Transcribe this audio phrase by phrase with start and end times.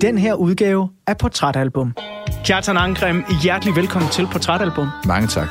[0.00, 1.94] den her udgave af Portrætalbum.
[2.44, 4.88] Kjartan Angrem, hjertelig velkommen til Portrætalbum.
[5.06, 5.48] Mange tak.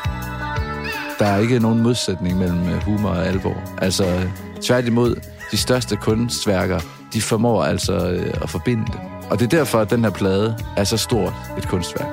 [1.20, 3.56] Der er ikke nogen modsætning mellem øh, humor og alvor.
[3.82, 4.26] Altså, øh,
[4.62, 5.16] tværtimod,
[5.52, 6.80] de største kunstværker,
[7.14, 9.00] de formår altså øh, at forbinde det.
[9.30, 12.08] Og det er derfor, at den her plade er så stort et kunstværk.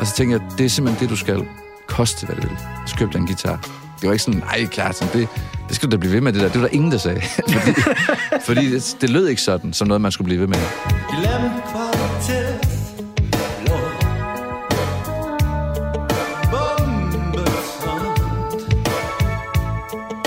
[0.00, 1.46] Og så tænker jeg, det er simpelthen det, du skal
[1.88, 2.58] koste, hvad det vil.
[2.86, 3.81] Så køb en guitar.
[4.02, 5.28] Det var ikke sådan, nej, klart, sådan, det,
[5.68, 6.48] det skal du da blive ved med, det der.
[6.48, 7.20] Det var der ingen, der sagde.
[8.46, 10.58] fordi fordi det, det lød ikke sådan, som noget, man skulle blive ved med.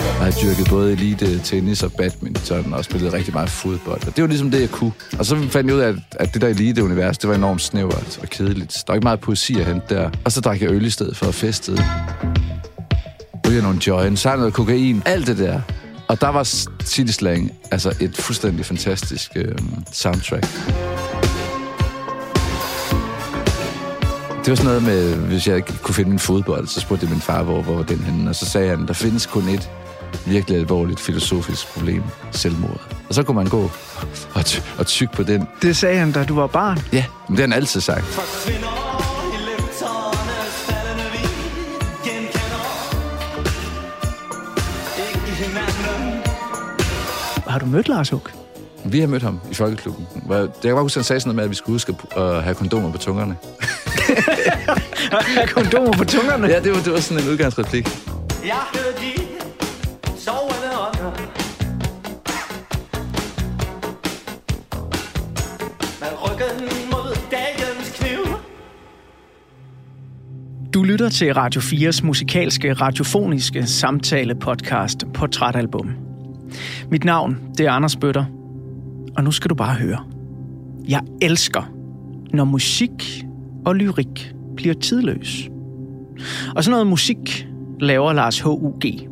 [0.10, 4.08] Jeg har dyrket både elite, tennis og badminton, og spillet rigtig meget fodbold.
[4.08, 4.92] Og det var ligesom det, jeg kunne.
[5.20, 8.20] Og så fandt jeg ud af, at, at det der elite-univers, det var enormt snævert
[8.22, 8.74] og kedeligt.
[8.74, 10.10] Der var ikke meget poesi at hente der.
[10.24, 11.72] Og så drak jeg øl i stedet for at feste.
[13.50, 15.62] Ryger nogle joints, så noget kokain, alt det der.
[16.08, 16.44] Og der var
[16.84, 19.56] City Slang altså et fuldstændig fantastisk øh,
[19.92, 20.44] soundtrack.
[24.46, 27.12] Det var sådan noget med, hvis jeg ikke kunne finde min fodbold, så spurgte jeg
[27.12, 28.30] min far, hvor, hvor var den henne?
[28.30, 29.70] Og så sagde han, der findes kun et
[30.26, 32.82] virkelig alvorligt filosofisk problem, selvmord.
[33.10, 33.72] Og så kunne man gå
[34.34, 35.48] og, ty- og tykke på den.
[35.62, 36.80] Det sagde han, da du var barn.
[36.94, 38.06] Ja, men det har han altid sagt.
[47.56, 48.34] Har du mødt Lars Huck?
[48.86, 50.08] Vi har mødt ham i Folkeklubben.
[50.30, 52.56] Jeg kan bare huske, han sagde sådan noget med, at vi skulle huske at have
[52.56, 53.36] kondomer på tungerne.
[55.12, 56.48] Have kondomer på tungerne?
[56.48, 57.86] Ja, det var, det var sådan en udgangsreplik.
[58.46, 59.14] Jeg hørte de
[60.18, 61.12] sovende ånder
[66.00, 68.34] Med ryggen mod dagens kniv
[70.74, 76.15] Du lytter til Radio 4's musikalske radiofoniske samtale-podcast Portrætalbum.
[76.92, 78.26] Mit navn, det er Anders Bøtter,
[79.18, 80.00] og nu skal du bare høre.
[80.88, 81.72] Jeg elsker,
[82.34, 83.26] når musik
[83.66, 85.50] og lyrik bliver tidløs.
[86.56, 87.48] Og sådan noget musik
[87.80, 89.08] laver Lars H.U.G.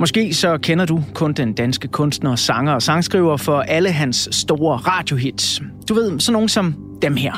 [0.00, 4.76] Måske så kender du kun den danske kunstner, sanger og sangskriver for alle hans store
[4.76, 5.62] radiohits.
[5.88, 7.32] Du ved, sådan nogen som dem her.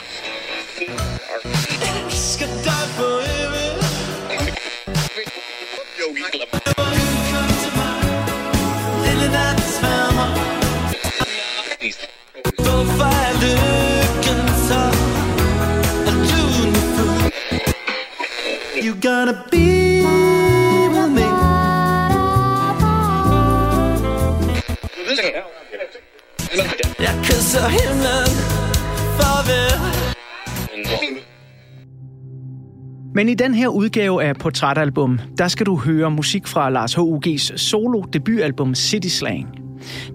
[33.15, 37.61] Men i den her udgave af Portrætalbum, der skal du høre musik fra Lars H.U.G.'s
[37.61, 39.64] solo debutalbum City Slang.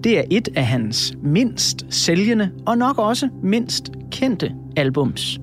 [0.04, 5.40] Det er et af hans mindst sælgende og nok også mindst kendte albums.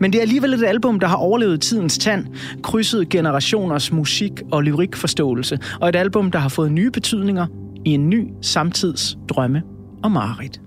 [0.00, 2.26] Men det er alligevel et album, der har overlevet tidens tand,
[2.62, 7.46] krydset generationers musik- og lyrikforståelse, og et album, der har fået nye betydninger
[7.84, 9.62] i en ny samtids drømme
[10.02, 10.60] og mareridt.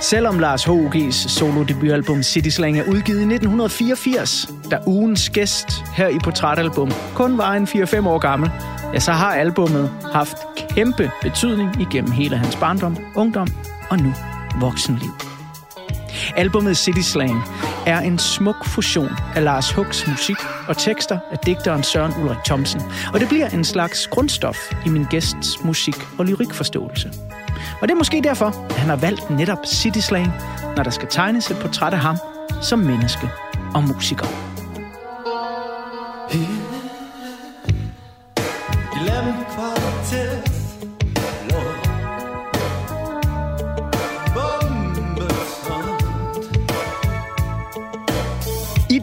[0.00, 6.18] Selvom Lars H.U.G.'s solo-debutalbum City Slang er udgivet i 1984, da ugens gæst her i
[6.24, 8.50] Portrætalbum kun var en 4-5 år gammel,
[8.94, 13.48] ja, så har albummet haft kæmpe betydning igennem hele hans barndom, ungdom
[13.90, 14.12] og nu
[14.60, 15.10] voksenliv.
[16.36, 17.42] Albummet City Slang
[17.86, 20.36] er en smuk fusion af Lars Hucks musik
[20.68, 22.82] og tekster af digteren Søren Ulrik Thomsen,
[23.12, 27.12] og det bliver en slags grundstof i min gæsts musik- og lyrikforståelse.
[27.80, 30.32] Og det er måske derfor, at han har valgt netop City Slang,
[30.76, 32.16] når der skal tegnes et portræt af ham
[32.62, 33.30] som menneske
[33.74, 34.43] og musiker.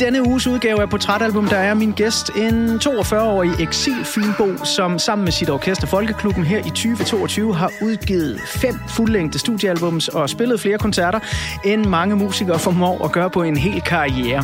[0.01, 4.05] Denne uges udgave af Portrætalbum, der er min gæst en 42-årig eksil
[4.63, 10.29] som sammen med sit orkester Folkeklubben her i 2022 har udgivet fem fuldlængde studiealbums og
[10.29, 11.19] spillet flere koncerter,
[11.65, 14.43] end mange musikere formår at gøre på en hel karriere.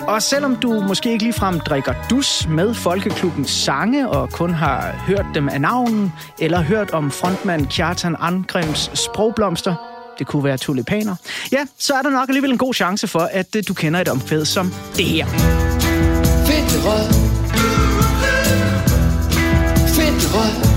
[0.00, 5.26] Og selvom du måske ikke ligefrem drikker dus med Folkeklubbens sange og kun har hørt
[5.34, 11.16] dem af navnen, eller hørt om frontmand Kjartan Angrems sprogblomster, det kunne være tulipaner,
[11.52, 14.08] ja, så er der nok alligevel en god chance for, at øh, du kender et
[14.08, 15.26] omkvæd som det her.
[15.26, 17.06] Fedt rød.
[19.96, 20.74] Fedt rød.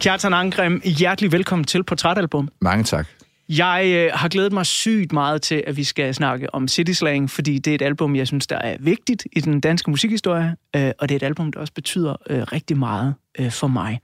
[0.00, 2.48] Kjartan Angrem, hjertelig velkommen til Portrætalbum.
[2.60, 3.06] Mange tak.
[3.48, 7.30] Jeg øh, har glædet mig sygt meget til, at vi skal snakke om City Slang,
[7.30, 10.90] fordi det er et album, jeg synes, der er vigtigt i den danske musikhistorie, øh,
[10.98, 14.00] og det er et album, der også betyder øh, rigtig meget øh, for mig.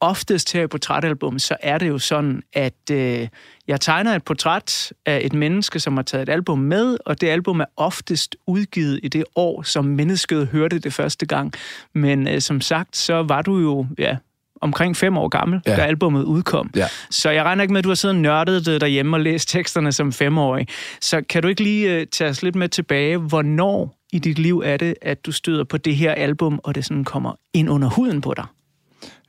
[0.00, 3.28] Oftest her i portrætalbum, så er det jo sådan, at øh,
[3.68, 7.28] jeg tegner et portræt af et menneske, som har taget et album med, og det
[7.28, 11.52] album er oftest udgivet i det år, som mennesket hørte det første gang.
[11.94, 14.16] Men øh, som sagt, så var du jo ja,
[14.60, 15.76] omkring fem år gammel, ja.
[15.76, 16.70] Da albumet udkom.
[16.76, 16.86] Ja.
[17.10, 19.48] Så jeg regner ikke med, at du har siddet og nørdet det derhjemme og læst
[19.48, 20.68] teksterne som femårig.
[21.00, 24.62] Så kan du ikke lige uh, tage os lidt med tilbage, hvornår i dit liv
[24.64, 27.88] er det, at du støder på det her album, og det sådan kommer ind under
[27.88, 28.44] huden på dig?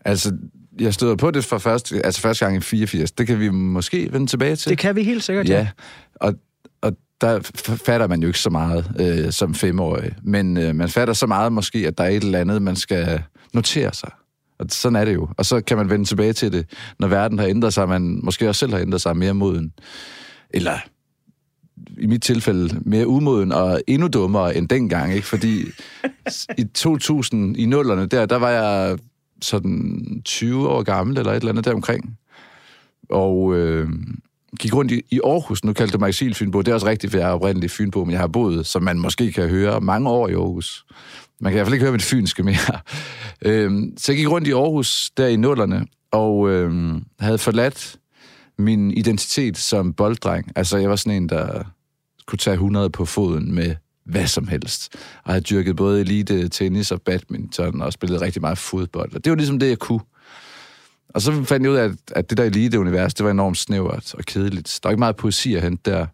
[0.06, 0.32] Altså,
[0.80, 3.12] jeg støder på det for første, altså første gang i 84.
[3.12, 4.70] Det kan vi måske vende tilbage til.
[4.70, 5.68] Det kan vi helt sikkert, Ja,
[6.16, 6.34] og,
[6.82, 7.40] og der
[7.86, 10.12] fatter man jo ikke så meget øh, som femårig.
[10.24, 13.24] Men øh, man fatter så meget måske, at der er et eller andet, man skal
[13.54, 14.12] notere sig.
[14.60, 15.30] Og sådan er det jo.
[15.38, 16.66] Og så kan man vende tilbage til det,
[17.00, 19.74] når verden har ændret sig, man måske også selv har ændret sig mere moden.
[20.50, 20.78] Eller
[21.98, 25.28] i mit tilfælde mere umoden og endnu dummere end dengang, ikke?
[25.28, 25.66] Fordi
[26.58, 28.98] i 2000, i nullerne der, der var jeg
[29.42, 32.18] sådan 20 år gammel, eller et eller andet deromkring.
[33.10, 33.90] Og øh,
[34.60, 37.20] gik rundt i, i Aarhus, nu kaldte det mig eksilfynbo, det er også rigtigt, for
[37.20, 40.28] jeg er oprindelig fynbo, men jeg har boet, som man måske kan høre, mange år
[40.28, 40.86] i Aarhus.
[41.40, 42.80] Man kan i hvert fald ikke høre mit fynske mere.
[43.42, 47.98] Øh, så jeg gik rundt i Aarhus der i nullerne, og øh, havde forladt
[48.58, 50.52] min identitet som bolddreng.
[50.56, 51.64] Altså, jeg var sådan en, der
[52.26, 53.76] kunne tage 100 på foden med
[54.08, 54.96] hvad som helst.
[55.24, 59.16] Og havde dyrket både elite, tennis og badminton, og spillet rigtig meget fodbold.
[59.16, 60.00] Og det var ligesom det, jeg kunne.
[61.10, 64.14] Og så fandt jeg ud af, at, at det der elite-univers, det var enormt snævert
[64.14, 64.80] og kedeligt.
[64.84, 66.06] Der var ikke meget poesi at hente der.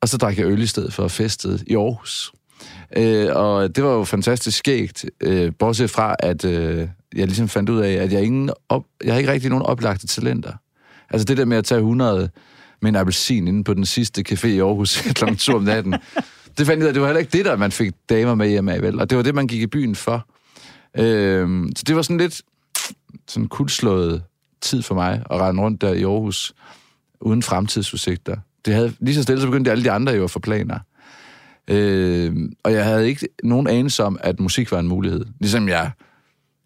[0.00, 2.32] Og så drak jeg øl i stedet for festet i Aarhus.
[2.96, 7.70] Øh, og det var jo fantastisk skægt, øh, bortset fra, at øh, jeg ligesom fandt
[7.70, 10.52] ud af, at jeg, ingen op, jeg har ikke rigtig nogen oplagte talenter.
[11.10, 12.30] Altså det der med at tage 100
[12.82, 15.34] med en appelsin inde på den sidste café i Aarhus kl.
[15.34, 15.94] 2 om natten,
[16.58, 18.48] det fandt jeg ud af, det var heller ikke det, der man fik damer med
[18.48, 19.00] hjem af, vel?
[19.00, 20.26] Og det var det, man gik i byen for.
[20.98, 22.42] Øhm, så det var sådan lidt
[23.28, 24.22] sådan kuldslået
[24.60, 26.52] tid for mig at rende rundt der i Aarhus
[27.20, 28.36] uden fremtidsudsigter.
[28.64, 30.78] Det havde, lige så stille så begyndte alle de andre jo at få planer.
[31.68, 35.24] Øh, og jeg havde ikke nogen anelse om, at musik var en mulighed.
[35.40, 35.90] Ligesom jeg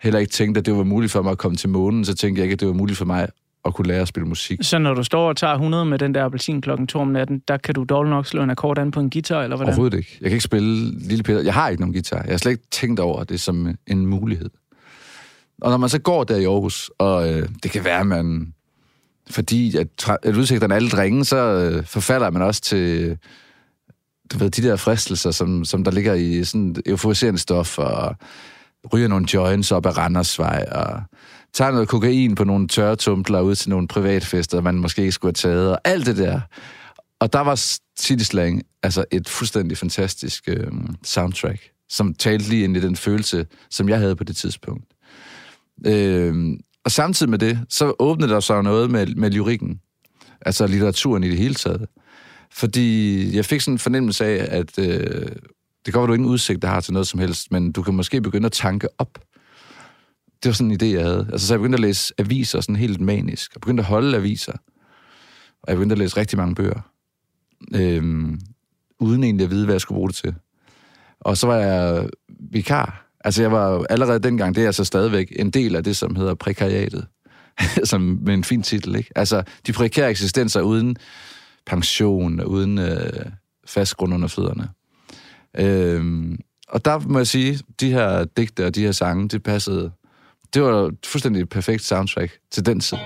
[0.01, 2.41] heller ikke tænkte, at det var muligt for mig at komme til månen, så tænkte
[2.41, 3.29] jeg ikke, at det var muligt for mig
[3.65, 4.59] at kunne lære at spille musik.
[4.63, 7.43] Så når du står og tager 100 med den der appelsin klokken 2 om natten,
[7.49, 9.73] der kan du dårligt nok slå en akkord an på en guitar, eller hvordan?
[9.73, 10.19] Overhovedet ikke.
[10.21, 11.43] Jeg kan ikke spille Lille Peter.
[11.43, 12.23] Jeg har ikke nogen guitar.
[12.23, 14.51] Jeg har slet ikke tænkt over det som en mulighed.
[15.63, 18.53] Og når man så går der i Aarhus, og øh, det kan være, at man...
[19.31, 23.19] Fordi at, at udsigterne er alle drenge, så øh, forfalder man også til
[24.33, 28.17] du ved, de der fristelser, som, som der ligger i sådan euforiserende stof, og
[28.93, 31.03] ryger nogle joints op ad Randersvej, og
[31.59, 35.53] tager noget kokain på nogle tørretumbler ud til nogle privatfester, man måske ikke skulle have
[35.53, 36.41] taget, og alt det der.
[37.21, 37.55] Og der var
[38.01, 40.73] City Slang altså et fuldstændig fantastisk øh,
[41.05, 44.85] soundtrack, som talte lige ind i den følelse, som jeg havde på det tidspunkt.
[45.87, 49.81] Øh, og samtidig med det, så åbnede der sig noget med, med lyrikken,
[50.41, 51.87] altså litteraturen i det hele taget.
[52.53, 55.27] Fordi jeg fik sådan en fornemmelse af, at øh,
[55.87, 57.83] det kan godt være, du ingen udsigt, der har til noget som helst, men du
[57.83, 59.19] kan måske begynde at tanke op.
[60.43, 61.29] Det var sådan en idé, jeg havde.
[61.33, 63.55] Altså, så jeg begyndte at læse aviser sådan helt manisk.
[63.55, 64.53] Jeg begyndte at holde aviser.
[65.63, 66.81] Og jeg begyndte at læse rigtig mange bøger.
[67.75, 68.41] Øhm,
[69.01, 70.35] uden egentlig at vide, hvad jeg skulle bruge det til.
[71.21, 73.11] Og så var jeg vikar.
[73.25, 76.17] Altså, jeg var jo allerede dengang, det er altså stadigvæk en del af det, som
[76.17, 77.07] hedder prekariatet.
[77.85, 79.11] som med en fin titel, ikke?
[79.17, 80.97] Altså, de prekære eksistenser uden
[81.67, 83.27] pension, uden øh,
[83.67, 84.69] fast grund under fødderne.
[85.59, 89.91] Øhm, og der må jeg sige, de her digte og de her sange, det passede.
[90.55, 92.99] Det var et fuldstændig perfekt soundtrack til den tid.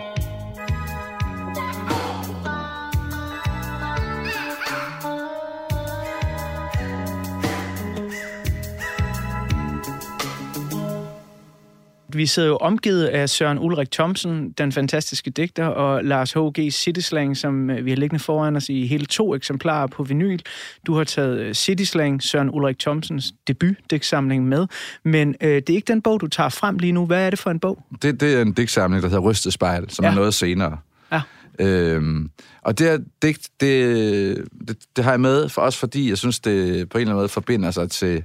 [12.14, 16.72] Vi sidder jo omgivet af Søren Ulrik Thomsen, den fantastiske digter, og Lars H.G.
[16.72, 20.38] Cityslang, som øh, vi har liggende foran os i hele to eksemplarer på vinyl.
[20.86, 24.66] Du har taget øh, Cityslang, Søren Ulrik Thomsens debutdigtsamling med,
[25.04, 27.06] men øh, det er ikke den bog, du tager frem lige nu.
[27.06, 27.82] Hvad er det for en bog?
[28.02, 30.08] Det, det er en digtsamling, der hedder Rystet Spejl, som Ja.
[30.08, 30.12] ja.
[30.14, 30.78] er noget senere.
[31.12, 31.20] Ja.
[31.58, 32.30] Øhm,
[32.62, 36.40] og det her digt, det, det, det har jeg med for os, fordi jeg synes,
[36.40, 38.24] det på en eller anden måde forbinder sig til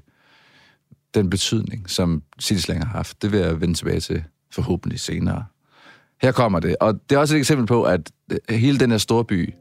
[1.16, 3.22] den betydning, som Cityslang har haft.
[3.22, 5.46] Det vil jeg vende tilbage til forhåbentlig senere.
[6.22, 6.76] Her kommer det.
[6.80, 9.54] Og det er også et eksempel på, at øh, hele den her storby,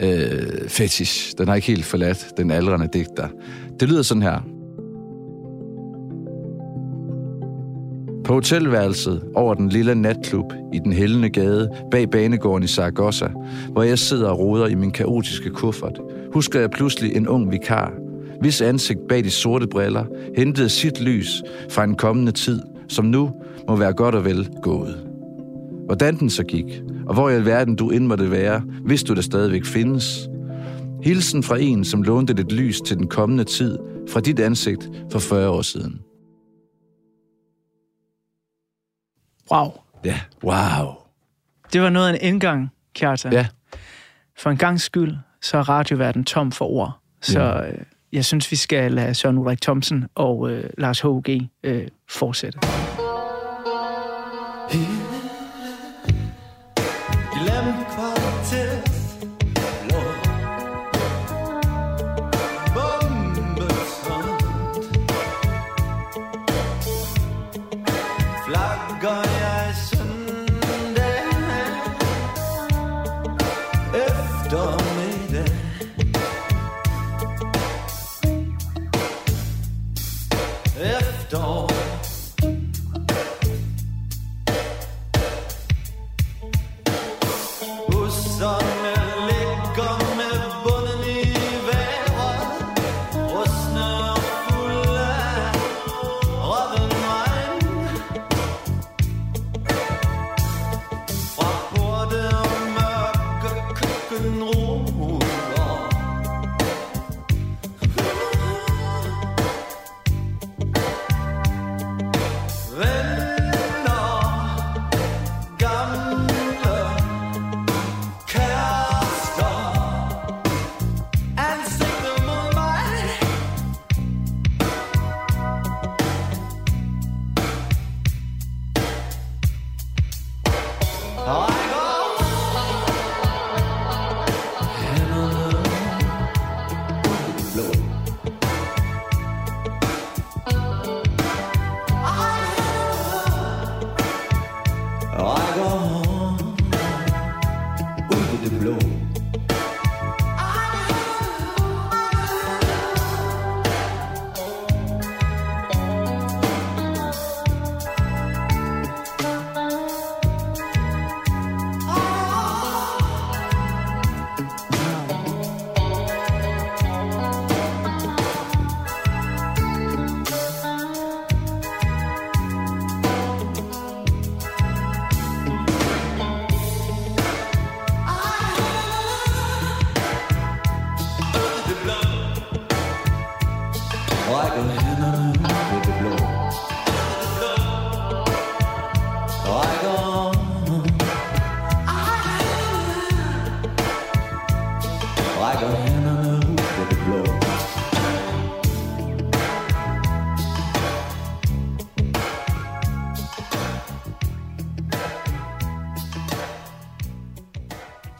[0.00, 3.28] øh, fetish, den har ikke helt forladt den aldrende digter.
[3.80, 4.40] Det lyder sådan her.
[8.24, 13.28] På hotelværelset over den lille natklub i den hældende gade bag banegården i Saragossa,
[13.70, 16.00] hvor jeg sidder og roder i min kaotiske kuffert,
[16.32, 17.92] husker jeg pludselig en ung vikar,
[18.44, 20.04] hvis ansigt bag de sorte briller
[20.36, 23.32] hentede sit lys fra en kommende tid, som nu
[23.68, 25.06] må være godt og vel gået.
[25.86, 26.64] Hvordan den så gik,
[27.06, 30.28] og hvor i alverden du end måtte være, hvis du der stadigvæk findes.
[31.02, 35.18] Hilsen fra en, som lånte dit lys til den kommende tid fra dit ansigt for
[35.18, 36.00] 40 år siden.
[39.52, 39.72] Wow.
[40.04, 40.94] Ja, wow.
[41.72, 43.32] Det var noget af en indgang, Kjartan.
[43.32, 43.46] Ja,
[44.38, 46.98] For en gang skyld, så er radioverden tom for ord.
[47.22, 47.66] Så Ja.
[47.70, 47.78] øh,
[48.14, 51.40] jeg synes, vi skal lade Søren Ulrik Thomsen og øh, Lars H.G.
[51.62, 52.58] Øh, fortsætte.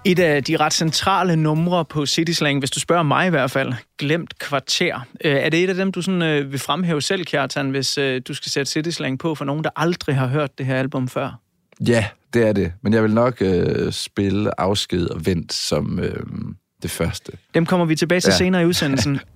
[0.06, 3.50] Et af de ret centrale numre på City Slang, hvis du spørger mig i hvert
[3.50, 5.00] fald, Glemt Kvarter.
[5.24, 8.22] Øh, Er det et af dem, du sådan, øh, vil fremhæve selv, Kjartan, hvis øh,
[8.28, 11.08] du skal sætte City Slang på for nogen, der aldrig har hørt det her album
[11.08, 11.40] før?
[11.86, 12.72] ja, det er det.
[12.82, 16.16] Men jeg vil nok øh, spille Afsked og Vent som øh,
[16.82, 17.32] det første.
[17.54, 18.36] Dem kommer vi tilbage til Ja.
[18.36, 19.20] senere i udsendelsen.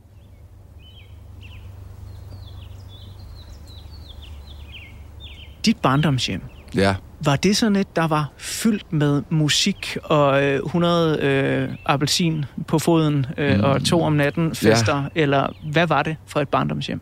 [5.64, 6.42] Dit barndomshjem,
[6.75, 6.94] Ja,
[7.25, 12.78] var det sådan et, der var fyldt med musik og øh, 100 øh, appelsin på
[12.78, 13.64] foden øh, mm.
[13.64, 15.08] og to om natten fester, ja.
[15.14, 17.00] eller hvad var det for et barndomshjem?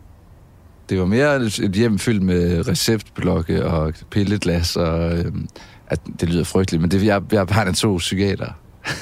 [0.89, 5.25] det var mere et hjem fyldt med receptblokke og pilleglas, og øh,
[5.87, 8.51] at det lyder frygteligt, men det, jeg, jeg er barn af to psykiater.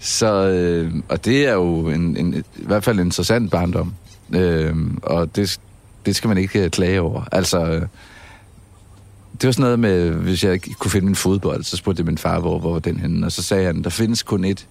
[0.00, 3.94] Så, øh, og det er jo en, en, i hvert fald en interessant barndom.
[4.34, 5.60] Øh, og det,
[6.06, 7.24] det skal man ikke øh, klage over.
[7.32, 7.82] Altså, øh,
[9.40, 12.06] det var sådan noget med, hvis jeg ikke kunne finde min fodbold, så spurgte jeg
[12.06, 13.26] min far, hvor, hvor var den henne?
[13.26, 14.66] Og så sagde han, der findes kun et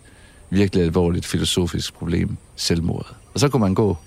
[0.49, 3.15] virkelig alvorligt filosofisk problem, selvmordet.
[3.39, 3.98] Og så kunne man gå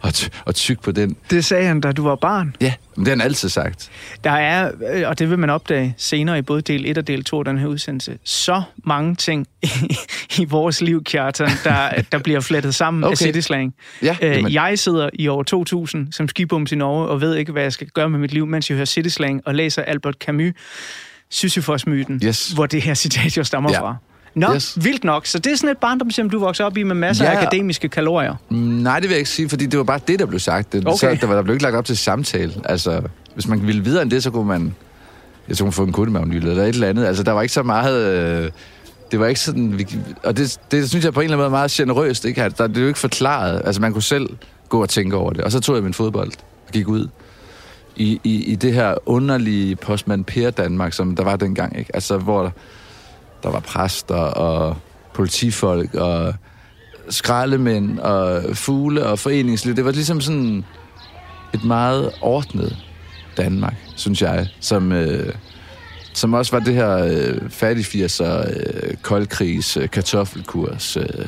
[0.00, 1.16] og, ty- og tykke på den.
[1.30, 2.56] Det sagde han, da du var barn.
[2.60, 3.90] Ja, men det har han altid sagt.
[4.24, 7.24] Der er, øh, og det vil man opdage senere i både del 1 og del
[7.24, 9.68] 2 af den her udsendelse, så mange ting i,
[10.38, 13.10] i vores liv, Kjartan, der, der bliver flettet sammen okay.
[13.10, 13.24] af Okay.
[13.32, 13.74] City Slang.
[14.02, 17.52] Ja, Øh, jamen- jeg sidder i år 2000 som skibums i Norge og ved ikke,
[17.52, 20.14] hvad jeg skal gøre med mit liv, mens jeg hører City Slang og læser Albert
[20.30, 20.52] Camus'
[21.30, 22.48] Sisyphos-myten, Yes.
[22.48, 23.80] hvor det her citat jo stammer Ja.
[23.80, 23.96] fra.
[24.34, 24.78] Nå, Yes.
[24.84, 25.26] vildt nok.
[25.26, 27.40] Så det er sådan et barndomshjem, du voksede op i med masser af Ja.
[27.40, 28.34] akademiske kalorier.
[28.50, 30.72] Mm, Nej, det vil jeg ikke sige, fordi det var bare det, der blev sagt.
[30.72, 30.96] Det, Okay.
[30.96, 32.52] så, der, var, der blev ikke lagt op til samtale.
[32.64, 33.00] Altså,
[33.34, 34.74] hvis man ville videre end det, så kunne man,
[35.48, 37.04] jeg tror, man få en kundemagnyld eller et eller andet.
[37.06, 38.06] Altså, der var ikke så meget...
[38.44, 38.50] Øh,
[39.10, 39.78] det var ikke sådan...
[39.78, 39.86] Vi,
[40.24, 42.52] og det, det synes jeg på en eller anden måde er meget generøst, ikke?
[42.58, 43.62] Der, det er jo ikke forklaret.
[43.64, 44.28] Altså, man kunne selv
[44.68, 45.40] gå og tænke over det.
[45.44, 46.28] Og så tog jeg min fodbold
[46.66, 47.08] og gik ud
[47.96, 51.90] i, i, i det her underlige postmand Per Danmark, som der var dengang, ikke?
[51.94, 52.52] Altså, hvor
[53.42, 54.76] der var præster og
[55.14, 56.34] politifolk og
[57.08, 59.76] skraldemænd og fugle og foreningsliv.
[59.76, 60.64] Det var ligesom sådan
[61.54, 62.76] et meget ordnet
[63.36, 65.34] Danmark, synes jeg, som, øh,
[66.12, 71.26] som også var det her øh, fattig 80'er, øh, koldkrigs, øh, kartoffelkurs øh,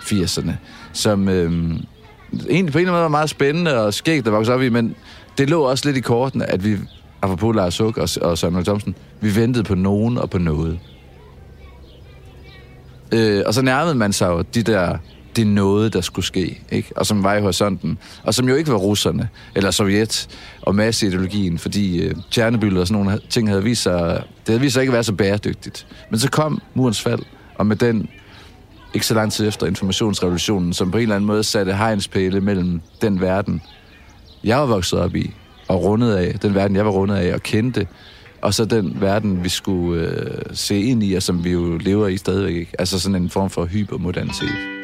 [0.00, 0.52] 80'erne,
[0.92, 1.52] som øh,
[2.50, 4.68] egentlig på en eller anden måde var meget spændende og skægt at vokse op i,
[4.68, 4.94] men
[5.38, 6.76] det lå også lidt i kortene, at vi,
[7.22, 10.78] apropos Lars Huck og, og Samuel Thomsen, vi ventede på nogen og på noget.
[13.12, 14.98] Øh, og så nærmede man sig jo de der
[15.36, 16.92] det noget, der skulle ske, ikke?
[16.96, 20.28] og som var i horisonten, og som jo ikke var russerne, eller Sovjet,
[20.62, 24.72] og masseideologien, fordi øh, Tjernobyl og sådan nogle ting havde vist sig, det havde vist
[24.72, 25.86] sig ikke at være så bæredygtigt.
[26.10, 27.22] Men så kom murens fald,
[27.54, 28.08] og med den,
[28.94, 32.80] ikke så lang tid efter informationsrevolutionen, som på en eller anden måde satte hegnspæle mellem
[33.02, 33.62] den verden,
[34.44, 35.34] jeg var vokset op i,
[35.68, 37.86] og rundet af, den verden, jeg var rundet af og kendte,
[38.40, 42.08] og så den verden, vi skulle øh, se ind i, og som vi jo lever
[42.08, 42.56] i stadigvæk.
[42.56, 42.72] Ikke?
[42.78, 44.76] Altså sådan en form for hypermodernitet.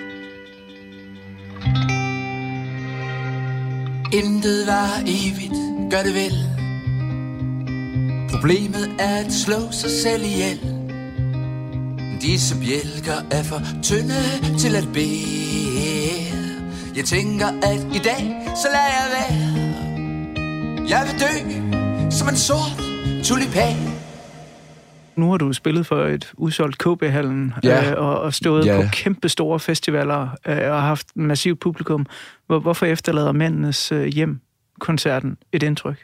[4.13, 6.33] Intet var evigt, gør det vel
[8.31, 10.61] Problemet er at slå sig selv ihjel
[12.21, 14.23] Disse bjælker er for tynde
[14.59, 16.33] til at bære
[16.97, 19.39] Jeg tænker at i dag, så lader jeg være
[20.89, 21.35] Jeg vil dø
[22.11, 22.92] som en sort
[23.25, 23.77] tulipan
[25.17, 27.91] Nu har du spillet for et udsolgt KB-hallen Ja.
[27.93, 28.77] øh, og, og stået Ja.
[28.83, 32.07] på kæmpe store festivaler øh, og haft massivt publikum.
[32.47, 35.97] Hvor, hvorfor efterlader mændenes øh, hjem-koncerten et indtryk?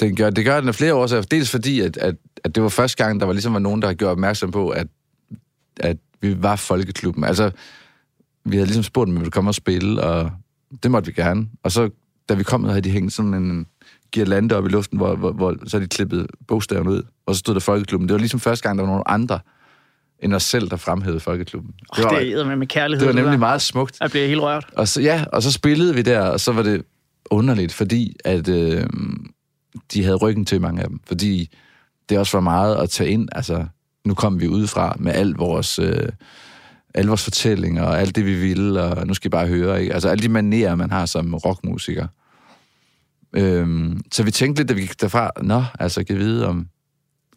[0.00, 1.22] Det gør, det gør den af flere årsager.
[1.22, 3.92] Dels fordi, at, at, at det var første gang, der var ligesom var nogen, der
[3.94, 4.86] gjort opmærksom på, at,
[5.80, 7.24] at vi var folkeklubben.
[7.24, 7.50] Altså,
[8.44, 10.30] vi havde ligesom spurgt dem, vi ville komme og spille, og
[10.82, 11.46] det måtte vi gerne.
[11.62, 11.90] Og så,
[12.28, 13.66] da vi kom, havde de hængt sådan en
[14.12, 17.54] girlande op i luften, hvor, hvor, hvor så de klippet bogstaverne ud, og så stod
[17.54, 18.08] der folkeklubben.
[18.08, 19.38] Det var ligesom første gang, der var nogen andre
[20.18, 21.74] end os selv, der fremhævede folkeklubben.
[21.96, 23.06] Det, oh, det er med, med kærlighed.
[23.06, 23.38] det var nemlig der.
[23.38, 23.96] meget smukt.
[24.00, 24.66] Jeg bliver helt rørt.
[24.72, 26.82] Og så, ja, og så spillede vi der, og så var det
[27.30, 28.86] underligt, fordi at øh,
[29.92, 31.00] de havde ryggen til mange af dem.
[31.06, 31.50] Fordi
[32.08, 33.28] det også var meget at tage ind.
[33.32, 33.66] Altså,
[34.04, 36.08] nu kom vi udefra med al vores, øh,
[36.94, 39.80] alle vores fortællinger og alt det, vi ville, og nu skal I bare høre.
[39.80, 39.94] Ikke?
[39.94, 42.06] Altså, alle de manerer, man har som rockmusiker.
[43.36, 46.66] Øhm, så vi tænkte lidt, da vi gik derfra, nå, altså, kan vi vide, om,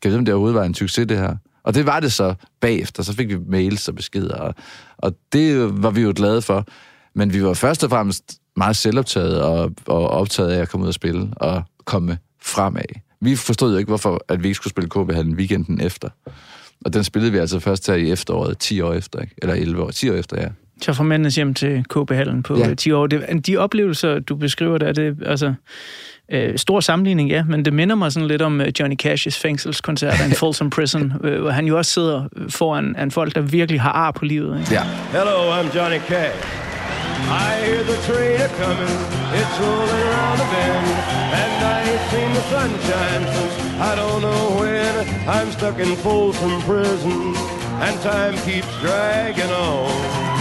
[0.01, 1.36] kan vi vide, om det overhovedet var en succes, det her?
[1.63, 3.03] Og det var det så bagefter.
[3.03, 4.55] Så fik vi mails og beskeder, og,
[4.97, 6.65] og det var vi jo glade for.
[7.15, 10.88] Men vi var først og fremmest meget selvoptaget og, og optaget af at komme ud
[10.88, 13.01] og spille og komme fremad.
[13.21, 16.10] Vi forstod jo ikke, hvorfor at vi ikke skulle spille KB Hallen weekenden efter.
[16.86, 19.36] Og den spillede vi altså først her i efteråret, 10 år efter, ikke?
[19.38, 20.49] eller 11 år, 10 år efter, ja.
[20.81, 22.67] Så fra mændenes hjem til KB-hallen på Ja.
[22.67, 22.73] ja.
[22.73, 23.07] 10 år.
[23.07, 25.53] Det, de oplevelser, du beskriver der, det er altså...
[26.31, 30.15] Øh, stor sammenligning, ja, men det minder mig sådan lidt om øh, Johnny Cash's fængselskoncert
[30.25, 33.91] in Folsom Prison, øh, hvor han jo også sidder foran en folk, der virkelig har
[33.91, 34.59] ar på livet.
[34.59, 34.73] Ikke?
[34.73, 36.35] Ja, Hello, I'm Johnny Cash.
[37.45, 38.95] I hear the train a coming,
[39.39, 40.88] it's rolling around the bend,
[41.41, 43.55] and I ain't seen the sunshine since
[43.89, 44.93] I don't know when.
[45.35, 47.17] I'm stuck in Folsom Prison,
[47.85, 50.35] and time keeps dragging on.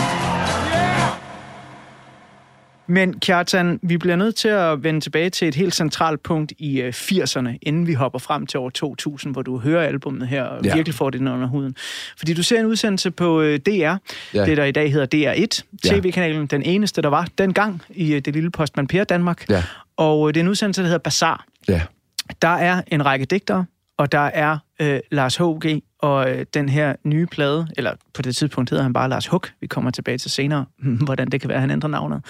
[2.86, 6.80] Men Kjartan, vi bliver nødt til at vende tilbage til et helt centralt punkt i
[6.80, 10.64] øh, 80'erne, inden vi hopper frem til år 2000, hvor du hører albummet her og
[10.64, 10.74] Ja.
[10.74, 11.76] virkelig får det under huden.
[12.18, 13.96] Fordi du ser en udsendelse på øh, DR, Ja.
[14.34, 15.88] det der i dag hedder DR1, Ja.
[15.90, 19.50] tv-kanalen, den eneste, der var dengang i øh, det lille postman Per Danmark.
[19.50, 19.62] Ja.
[19.96, 21.44] Og øh, det er en udsendelse, der hedder Bazaar.
[21.68, 21.80] ja.
[22.42, 23.64] Der er en række digtere,
[23.98, 28.36] og der er øh, Lars H.G og øh, den her nye plade, eller på det
[28.36, 29.42] tidspunkt hedder han bare Lars Hug.
[29.60, 30.66] Vi kommer tilbage til senere,
[31.06, 32.24] hvordan det kan være, at han ændrer navnet.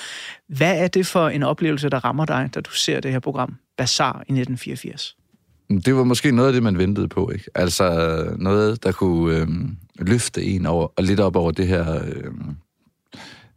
[0.48, 3.54] Hvad er det for en oplevelse, der rammer dig, da du ser det her program,
[3.76, 5.16] Bazaar i 1984?
[5.84, 7.44] Det var måske noget af det, man ventede på, ikke?
[7.54, 9.48] Altså noget, der kunne øh,
[9.98, 12.32] løfte en over, og lidt op over det her øh,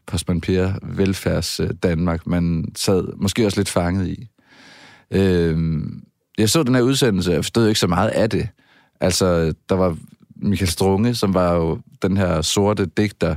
[0.06, 4.28] postman Per velfærds øh, Danmark, man sad måske også lidt fanget i.
[5.12, 5.84] Øh,
[6.38, 8.50] jeg så den her udsendelse, jeg forstod ikke så meget af det.
[9.00, 9.98] Altså, der var
[10.36, 13.36] Michael Strunge, som var jo den her sorte digter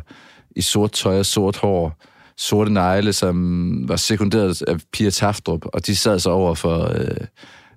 [0.56, 1.96] i sort tøj og sort hår,
[2.36, 7.26] sorte negle, som var sekunderet af Pia Taftrup, og de sad så over for øh,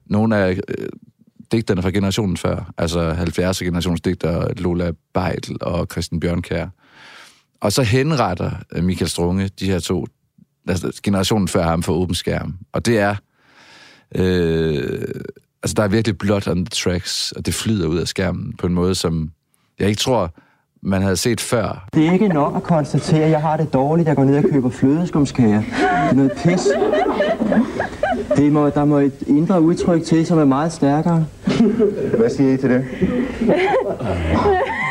[0.06, 0.88] nogle af øh,
[1.52, 6.68] digterne fra generationen før, altså 70'er generationsdigter Lola Beidl og Christian Bjørnkær.
[7.62, 10.06] Og så henretter øh, Michael Strunge de her to,
[10.68, 12.56] altså generationen før ham for åben skærm.
[12.74, 13.16] Og det er
[14.16, 15.02] Øh,
[15.64, 18.68] altså, der er virkelig blood on the tracks, og det flyder ud af skærmen på
[18.68, 19.32] en måde, som
[19.80, 20.32] jeg ikke tror,
[20.82, 21.88] man havde set før.
[21.94, 24.08] Det er ikke nok at konstatere, at jeg har det dårligt.
[24.08, 25.60] Jeg går ned og køber flødeskumskager.
[25.60, 26.68] Det er noget pis.
[28.38, 31.26] Det må, der må et indre udtryk til, som er meget stærkere.
[32.18, 32.86] Hvad siger I til det?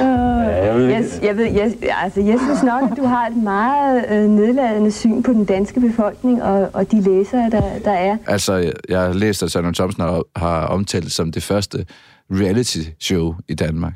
[0.00, 4.92] Jeg, jeg, ved, jeg, altså, jeg synes nok, at du har et meget øh, nedladende
[4.92, 8.16] syn på den danske befolkning og, og de læsere, der, der er.
[8.26, 11.86] Altså, jeg- har læst, at Søren Thomsen har, har omtalt som det første
[12.30, 13.92] reality-show i Danmark.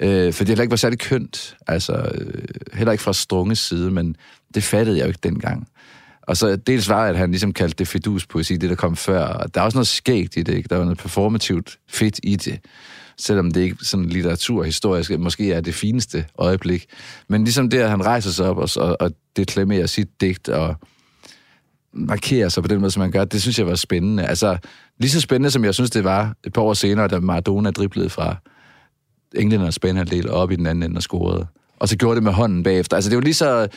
[0.00, 1.56] Øh, fordi det heller ikke var særlig kønt.
[1.66, 4.16] Altså, øh, heller ikke fra Strunges side, men
[4.54, 5.68] det fattede jeg jo ikke dengang.
[6.26, 9.24] Og så dels var, at han ligesom kaldte det fedus-poesi, det der kom før.
[9.24, 10.68] Og der er også noget skægt i det, ikke?
[10.68, 12.58] Der var noget performativt fedt i det.
[13.18, 16.86] Selvom det ikke sådan litteraturhistorisk måske er det fineste øjeblik.
[17.28, 20.76] Men ligesom det, at han rejser sig op og, og, og deklamerer sit digt og
[21.92, 24.26] markerer sig på den måde, som han gør, det synes jeg var spændende.
[24.26, 24.58] Altså,
[24.98, 28.10] lige så spændende, som jeg synes, det var et par år senere, da Maradona driblede
[28.10, 28.36] fra
[29.34, 31.46] englændernes banehalvdel op i den anden ende og scorede.
[31.78, 32.96] Og så gjorde det med hånden bagefter.
[32.96, 33.68] Altså, det var lige så...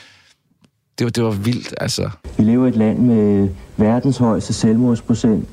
[0.99, 2.09] Det var, det var vildt, altså.
[2.38, 5.47] Vi lever i et land med verdens højeste selvmordsprocent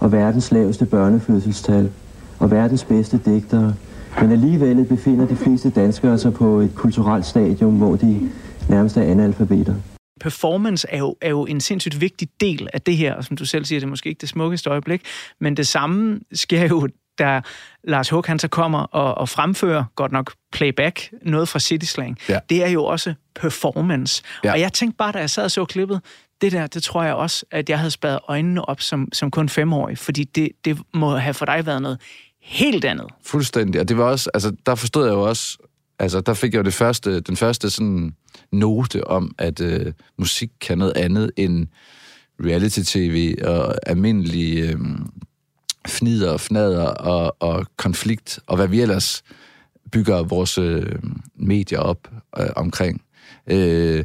[0.00, 1.90] og verdens laveste børnefødselstal
[2.38, 3.74] og verdens bedste digtere.
[4.20, 8.30] Men alligevel befinder de fleste danskere sig på et kulturelt stadium, hvor de
[8.68, 9.74] nærmest er analfabeter.
[10.20, 13.44] performance er jo, er jo en sindssygt vigtig del af det her, og som du
[13.44, 15.02] selv siger, det er måske ikke det smukkeste øjeblik,
[15.40, 16.88] men det samme sker jo,
[17.18, 17.40] da
[17.84, 22.18] Lars Hug han så kommer og, og fremfører, godt nok playback, noget fra City Slang.
[22.28, 22.38] Ja.
[22.50, 24.22] Det er jo også performance.
[24.44, 24.52] Ja.
[24.52, 26.00] Og jeg tænkte bare, da jeg sad og så klippet,
[26.40, 29.48] det der, det tror jeg også, at jeg havde spadet øjnene op som, som kun
[29.48, 32.00] femårig, fordi det, det må have for dig været noget
[32.42, 33.06] helt andet.
[33.24, 33.80] Fuldstændig.
[33.80, 35.58] Og det var også, altså, der forstod jeg jo også,
[35.98, 38.14] altså, der fik jeg jo det første, den første sådan
[38.52, 41.66] note om, at øh, musik kan noget andet end
[42.40, 44.80] reality-tv og almindelig øh,
[45.88, 49.22] fnider og fnader og, og konflikt, og hvad vi ellers
[49.92, 50.98] bygger vores øh,
[51.36, 53.02] medier op øh, omkring.
[53.46, 54.04] Øh,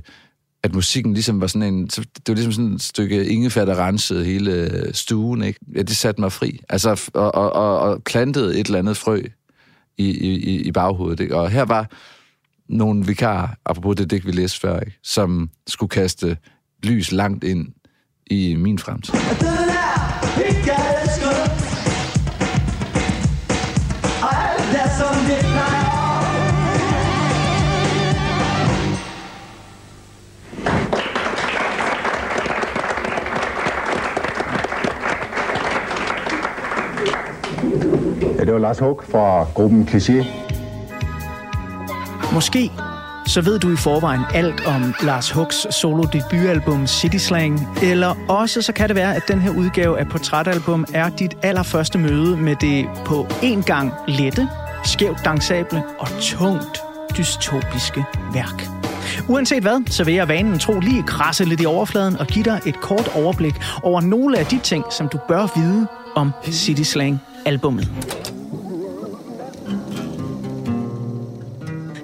[0.64, 1.88] at musikken ligesom var sådan en...
[1.88, 5.60] Det var ligesom sådan et stykke ingefær, der rensede hele øh, stuen, ikke?
[5.76, 6.60] Ja, det satte mig fri.
[6.70, 9.22] Altså, og, og, og, og plantede et eller andet frø
[9.98, 11.36] i, i, i baghovedet, ikke?
[11.36, 11.92] Og her var
[12.70, 15.00] nogle vikarer, apropos det digt, vi læste før, ikke?
[15.04, 16.38] Som skulle kaste
[16.84, 17.68] lys langt ind
[18.28, 19.14] i min fremtid.
[38.40, 40.26] Ja, det var Lars Hug fra gruppen Cliché.
[42.34, 42.72] Måske
[43.28, 48.62] så ved du i forvejen alt om Lars Hugs solo debutalbum City Slang, eller også
[48.62, 52.56] så kan det være, at den her udgave af Portrætalbum er dit allerførste møde med
[52.56, 54.50] det på en gang lette,
[54.88, 56.82] skævt dansable og tungt
[57.18, 58.68] dystopiske værk.
[59.28, 62.62] Uanset hvad, så vil jeg vanen tro lige krasse lidt i overfladen og give dig
[62.66, 67.22] et kort overblik over nogle af de ting, som du bør vide om City Slang
[67.46, 67.90] albummet.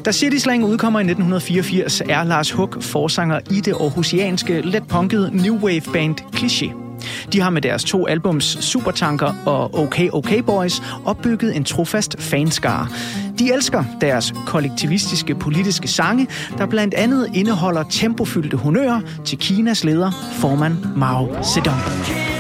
[0.06, 5.38] Da City Slang udkommer i 1984, er Lars Hug forsanger i det aarhusianske, let punkede
[5.44, 6.83] new wave band Cliché.
[7.34, 12.88] De har med deres to albums Supertanker og OK OK Boys opbygget en trofast fanskare.
[13.40, 20.12] De elsker deres kollektivistiske politiske sange, der blandt andet indeholder tempofyldte honører til Kinas leder,
[20.40, 22.33] formand Mao Zedong.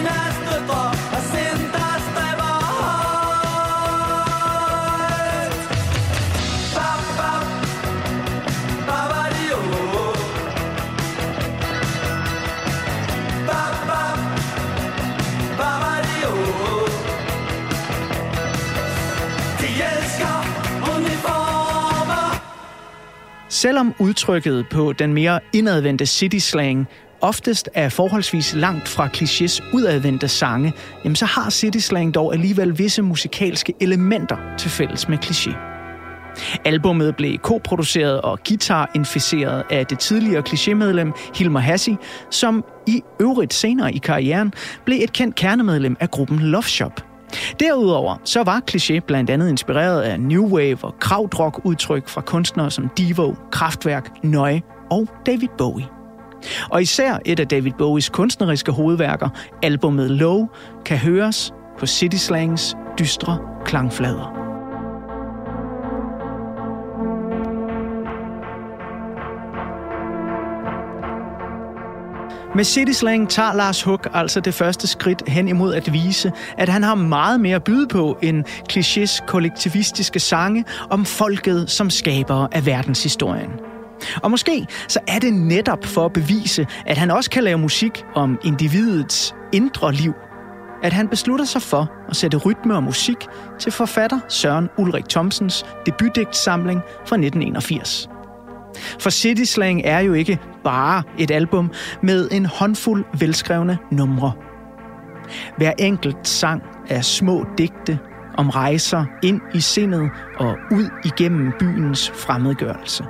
[23.63, 26.87] Selvom udtrykket på den mere indadvendte city slang
[27.21, 30.73] oftest er forholdsvis langt fra klichés udadvendte sange,
[31.03, 35.55] jamen så har city slang dog alligevel visse musikalske elementer til fælles med kliché.
[36.65, 41.95] Albummet blev koproduceret og guitarinficeret af det tidligere klichémedlem Hilmer Hassi,
[42.29, 44.53] som i øvrigt senere i karrieren
[44.85, 47.12] blev et kendt kernemedlem af gruppen Love Shop.
[47.59, 52.71] Derudover så var Cliché blandt andet inspireret af New Wave og krautrock udtryk fra kunstnere
[52.71, 55.85] som Devo, Kraftwerk, Nøje og David Bowie.
[56.69, 59.29] Og især et af David Bowies kunstneriske hovedværker,
[59.63, 60.47] albumet Low,
[60.85, 64.42] kan høres på City Slangs dystre klangflader.
[72.55, 76.69] Med City Slang tager Lars Huck altså det første skridt hen imod at vise, at
[76.69, 82.47] han har meget mere at byde på end klichés kollektivistiske sange om folket som skabere
[82.51, 83.51] af verdenshistorien.
[84.23, 88.05] Og måske så er det netop for at bevise, at han også kan lave musik
[88.15, 90.13] om individets indre liv,
[90.83, 93.27] at han beslutter sig for at sætte rytme og musik
[93.59, 98.09] til forfatter Søren Ulrik Thomsens debutdigtsamling fra 1981.
[98.99, 104.31] For City Slang er jo ikke bare et album med en håndfuld velskrevne numre.
[105.57, 107.99] Hver enkelt sang er små digte
[108.37, 113.05] om rejser ind i sindet og ud igennem byens fremmedgørelse.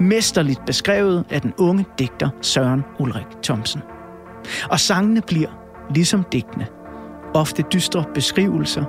[0.00, 3.82] Mesterligt beskrevet af den unge digter Søren Ulrik Thomsen.
[4.70, 5.48] Og sangene bliver,
[5.94, 6.66] ligesom digtene,
[7.34, 8.84] ofte dystre beskrivelser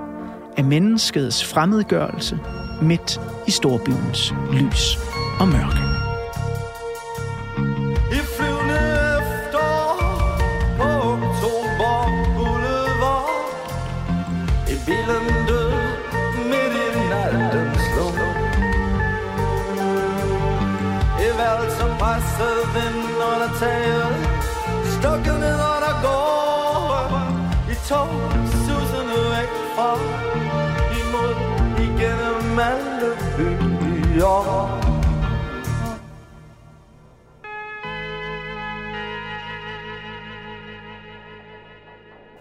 [0.58, 2.40] af menneskets fremmedgørelse
[2.82, 4.98] midt i storbyens lys
[5.40, 6.07] og mørke.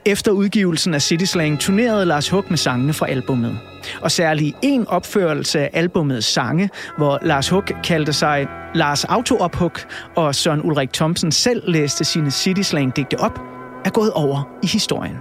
[0.06, 3.58] Efter udgivelsen af City Slang turnerede Lars Hug med sangene fra albummet.
[4.00, 9.72] Og særlig en opførelse af albummets sange, hvor Lars Hug kaldte sig Lars Autoophug,
[10.16, 13.38] og Søren Ulrik Thomsen selv læste sine City Slang digte op,
[13.84, 15.16] er gået over i historien.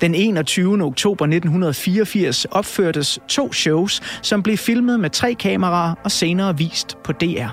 [0.00, 0.82] Den 21.
[0.84, 7.12] oktober 1984 opførtes to shows, som blev filmet med tre kameraer og senere vist på
[7.12, 7.48] DR.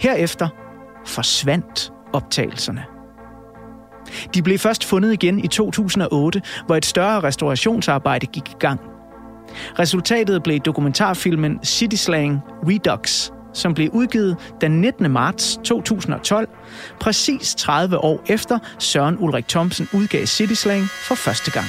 [0.00, 0.48] Herefter
[1.06, 2.97] forsvandt optagelserne.
[4.34, 8.80] De blev først fundet igen i 2008, hvor et større restaurationsarbejde gik i gang.
[9.78, 15.10] Resultatet blev dokumentarfilmen City Slang Redux, som blev udgivet den 19.
[15.10, 16.48] marts 2012,
[17.00, 21.66] præcis 30 år efter Søren Ulrik Thomsen udgav City Slang for første gang.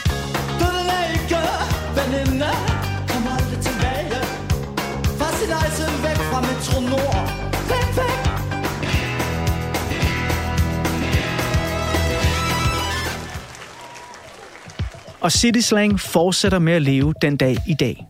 [15.22, 18.06] Og City Slang fortsætter med at leve den dag i dag.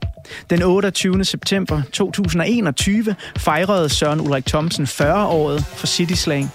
[0.49, 1.25] Den 28.
[1.25, 6.51] september 2021 fejrede Søren Ulrik Thomsen 40-året for City Slang.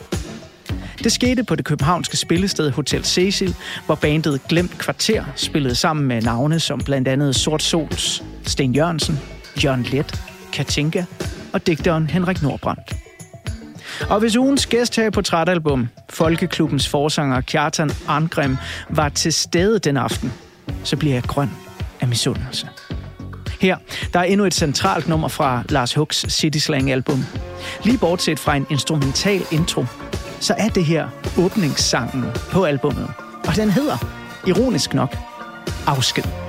[1.04, 3.54] Det skete på det københavnske spillested Hotel Cecil,
[3.86, 9.20] hvor bandet Glemt Kvarter spillede sammen med navne som blandt andet Sort Sols, Sten Jørgensen,
[9.64, 10.20] Jørgen Let,
[10.52, 11.04] Katinka
[11.52, 13.03] og digteren Henrik Nordbrandt.
[14.10, 18.56] Og hvis ugens gæst her på Portrætalbum, Folkeklubbens forsanger Kjartan Arngrim,
[18.90, 20.32] var til stede den aften,
[20.84, 21.50] så bliver jeg grøn
[22.00, 22.68] af misundelse.
[23.60, 23.76] Her,
[24.12, 27.24] der er endnu et centralt nummer fra Lars Hucks City Slang album.
[27.84, 29.84] Lige bortset fra en instrumental intro,
[30.40, 33.10] så er det her åbningssangen på albummet.
[33.48, 33.96] Og den hedder,
[34.46, 35.16] ironisk nok,
[35.86, 36.43] Afsked.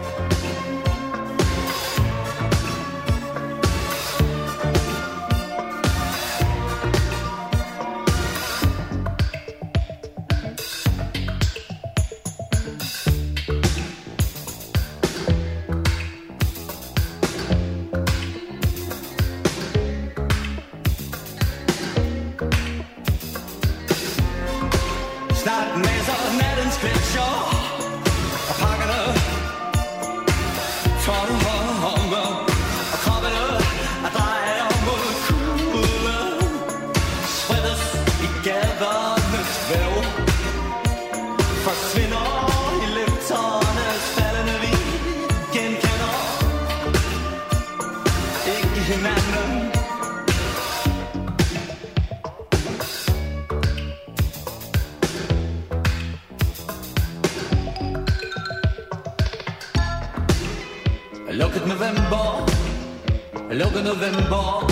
[63.51, 64.67] Lukket november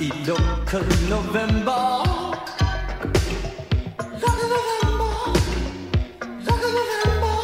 [0.00, 2.04] I lukket november
[4.22, 5.12] Lukket november
[6.46, 7.34] Lukket november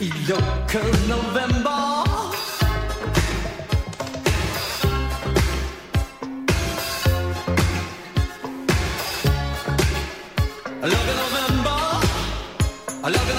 [0.00, 1.80] I lukket november
[10.82, 11.80] Lukket november
[13.02, 13.33] Lukket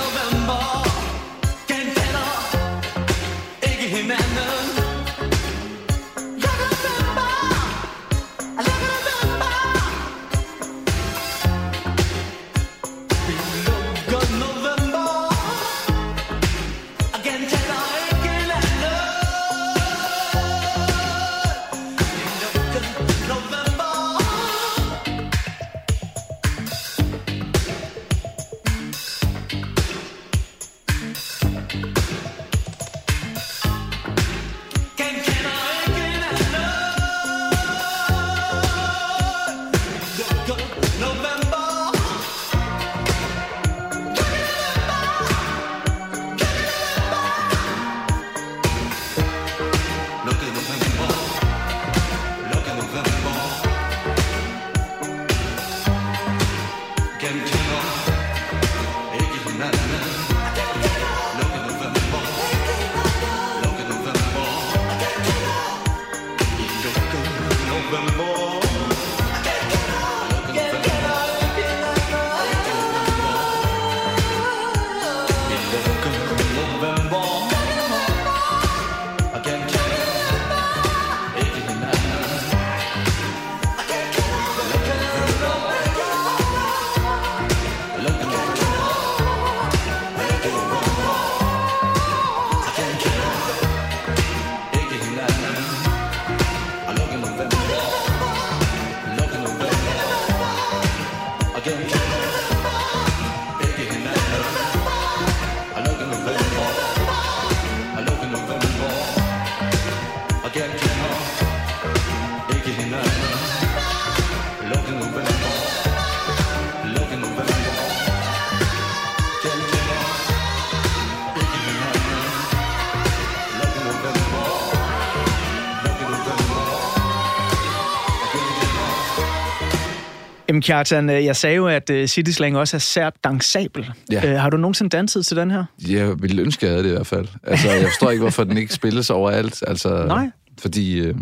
[130.56, 133.92] Jamen Kjartan, øh, jeg sagde jo, at øh, City Slang også er sært dansabel.
[134.12, 134.32] Ja.
[134.32, 135.66] Øh, Har du nogensinde danset til den her?
[135.88, 137.28] Jeg ville ønske, jeg havde det i hvert fald.
[137.44, 139.64] Altså, jeg forstår ikke, hvorfor den ikke spilles overalt.
[139.68, 140.30] Altså, Nej.
[140.60, 141.16] Fordi, øh,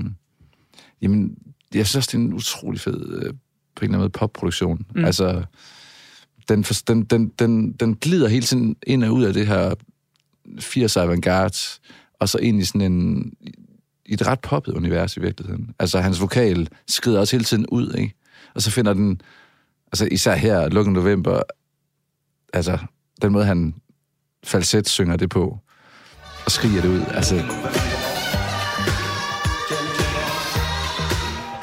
[1.01, 1.35] jamen,
[1.73, 3.33] jeg synes også, det er en utrolig fed, øh, på en eller
[3.83, 4.85] anden måde, popproduktion.
[4.95, 5.05] Mm.
[5.05, 5.43] Altså,
[6.49, 9.73] den, for, den, den, den, den glider hele tiden ind og ud af det her
[10.59, 11.57] 80'er avantgarde,
[12.19, 13.31] og så ind i sådan en,
[14.05, 15.69] i et ret poppet univers i virkeligheden.
[15.79, 18.15] Altså, hans vokal skrider også hele tiden ud, ikke?
[18.55, 19.21] Og så finder den,
[19.91, 21.41] altså især her, Lukken November,
[22.53, 22.77] altså,
[23.21, 23.75] den måde, han
[24.43, 25.59] falset synger det på,
[26.45, 27.35] og skriger det ud, altså...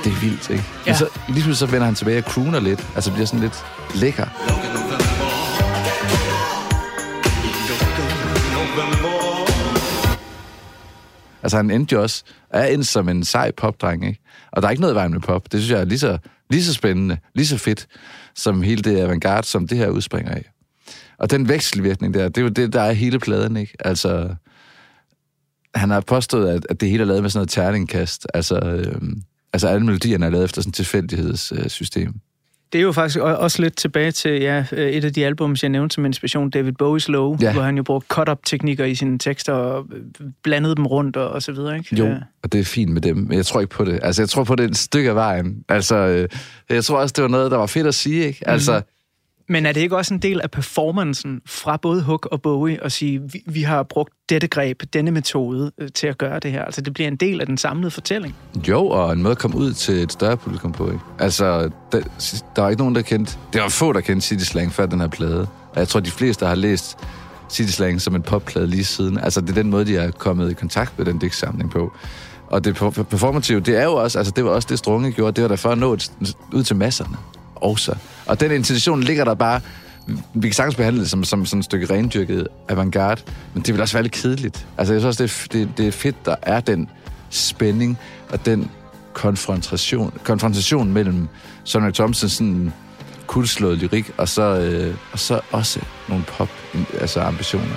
[0.05, 0.65] Det er vildt, ikke?
[0.87, 0.91] Ja.
[0.91, 3.65] Men så, lige pludselig så vender han tilbage og crooner lidt, altså bliver sådan lidt
[3.95, 4.27] lækker.
[11.43, 14.21] Altså han endte jo også, er endt som en sej popdreng, ikke?
[14.53, 15.53] Og der er ikke noget i vejen med pop.
[15.53, 16.19] Det synes jeg er lige så,
[16.51, 17.87] lige så spændende, lige så fedt,
[18.35, 20.51] som hele det avantgarde, som det her udspringer af.
[21.19, 23.77] Og den vekselvirkning der, det er jo det, der er hele pladen, ikke?
[23.81, 24.35] Altså,
[25.75, 28.27] han har påstået, at, at det hele er lavet med sådan noget terningkast.
[28.35, 32.15] Altså, øhm, altså alle melodierne er lavet efter sådan et tilfældighedssystem.
[32.73, 35.69] Det er jo faktisk også lidt tilbage til ja, øh, et af de albums, jeg
[35.71, 37.53] nævnte som inspiration, David Bowie's Low, Ja.
[37.53, 41.43] hvor han jo brugte cut-up-teknikker i sine tekster og øh, blandede dem rundt og, og
[41.43, 41.97] så videre, ikke?
[41.97, 42.17] Jo, Ja.
[42.43, 44.01] og det er fint med dem, men jeg tror ikke på det.
[44.03, 45.65] Altså, jeg tror på det et stykke af vejen.
[45.69, 46.29] Altså, øh,
[46.71, 48.49] jeg tror også, det var noget, der var fedt at sige, ikke?
[48.49, 48.83] Altså, Mhm.
[49.51, 52.93] Men er det ikke også en del af performancen fra både Hook og Bowie at
[52.93, 56.65] sige, vi, vi har brugt dette greb, denne metode øh, til at gøre det her?
[56.65, 58.37] Altså det bliver en del af den samlede fortælling.
[58.69, 61.01] Jo, og en måde at komme ud til et større publikum på, ikke?
[61.19, 62.01] Altså, der,
[62.57, 63.33] der var ikke nogen, der kendte...
[63.53, 65.41] Det var få, der kendte City Slang før den her plade.
[65.73, 66.99] Og jeg tror, de fleste har læst
[67.51, 69.19] City Slang som en popplade lige siden.
[69.19, 71.93] Altså, det er den måde, de er kommet i kontakt med den digtsamling på.
[72.47, 72.75] Og det
[73.11, 74.19] performative, det er jo også...
[74.19, 75.33] Altså, det var også det, Strunge gjorde.
[75.33, 75.99] Det var der for at nå
[76.53, 77.17] ud til masserne
[77.63, 77.95] også.
[78.27, 79.61] Og den intention ligger der bare...
[80.35, 83.23] Vi kan sagtens behandle det som, som sådan et stykke rendyrket avantgarde,
[83.55, 84.67] men det vil også være lidt kedeligt.
[84.79, 86.89] Altså, jeg synes også, det er, det, det er fedt, der er den
[87.31, 87.99] spænding
[88.31, 88.71] og den
[89.13, 91.29] konfrontation, konfrontation mellem
[91.65, 92.73] Sonny Thompsons sådan
[93.27, 96.49] kulslået lyrik, og så, øh, og så også nogle pop
[97.01, 97.77] altså ambitioner.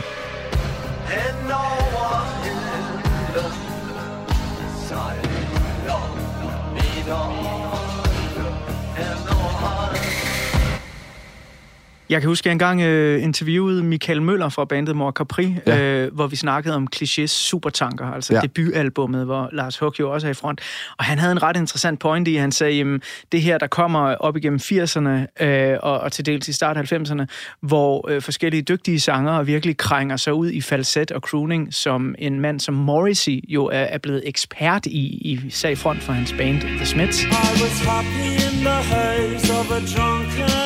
[12.10, 15.80] Jeg kan huske, at jeg engang øh, interviewede Michael Møller fra bandet Mor Capri, Ja.
[15.82, 18.40] øh, hvor vi snakkede om Clichés Supertanker, altså Ja.
[18.42, 20.62] debutalbummet, hvor Lars Huck jo også er i front.
[20.98, 23.02] Og han havde en ret interessant point i, han sagde, jamen,
[23.32, 27.26] det her, der kommer op igennem 80'erne øh, og, og til dels i start 90'erne,
[27.62, 32.40] hvor øh, forskellige dygtige sangere virkelig krænger sig ud i falset og crooning, som en
[32.40, 35.00] mand som Morrissey jo er, er blevet ekspert i,
[35.32, 37.24] i sag front for hans band The Smiths.
[37.24, 40.63] I was happy in the haze of a drunken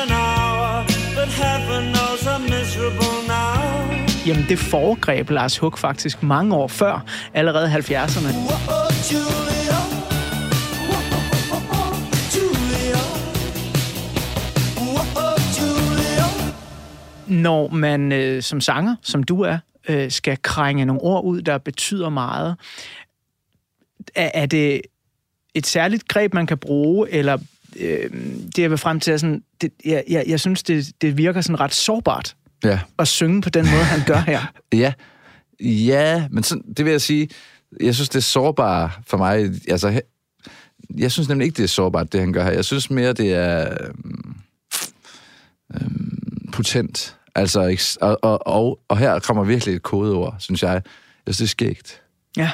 [4.28, 8.26] Jamen, det foregreb Lars Huck faktisk mange år før, allerede 70'erne.
[8.26, 9.78] Whoa, Julia.
[10.88, 11.00] Whoa,
[12.36, 13.00] Julia.
[14.76, 16.26] Whoa, Julia.
[17.42, 19.58] Når man øh, som sanger, som du er,
[19.88, 22.56] øh, skal krænge nogle ord ud, der betyder meget,
[24.14, 24.82] er, er det
[25.54, 27.38] et særligt greb, man kan bruge, eller
[27.80, 28.10] øh,
[28.56, 31.40] det jeg vil frem til er sådan, det, jeg, jeg, jeg synes, det, det virker
[31.40, 32.80] sådan ret sårbart Ja.
[32.98, 34.40] at synge på den måde, han gør her.
[34.72, 34.92] Ja,
[35.60, 37.28] ja men sådan, det vil jeg sige,
[37.80, 39.50] jeg synes, det er sårbart for mig.
[39.68, 40.00] Altså,
[40.96, 42.50] jeg synes nemlig ikke, det er sårbart, det han gør her.
[42.50, 44.36] Jeg synes mere, det er øhm,
[45.74, 47.16] øhm, potent.
[47.34, 50.82] Altså, og, og, og, og her kommer virkelig et kodeord, synes jeg.
[51.26, 52.02] Jeg synes, det er skægt.
[52.36, 52.50] Ja.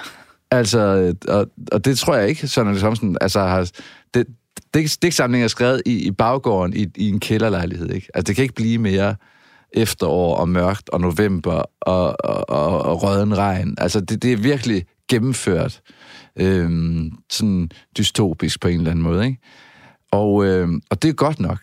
[0.50, 3.70] Altså, og, og det tror jeg ikke, Søren Thomsen, altså har...
[4.14, 4.26] Det,
[4.74, 8.08] digtsamlingen er skrevet i, i baggården i, i en kælderlejlighed, ikke?
[8.14, 9.16] Altså, det kan ikke blive mere
[9.72, 13.74] efterår og mørkt og november og, og, og, og røden regn.
[13.78, 15.80] Altså, det, det er virkelig gennemført
[16.36, 19.38] øhm, sådan dystopisk på en eller anden måde, ikke?
[20.12, 21.58] Og, øhm, og det er godt nok.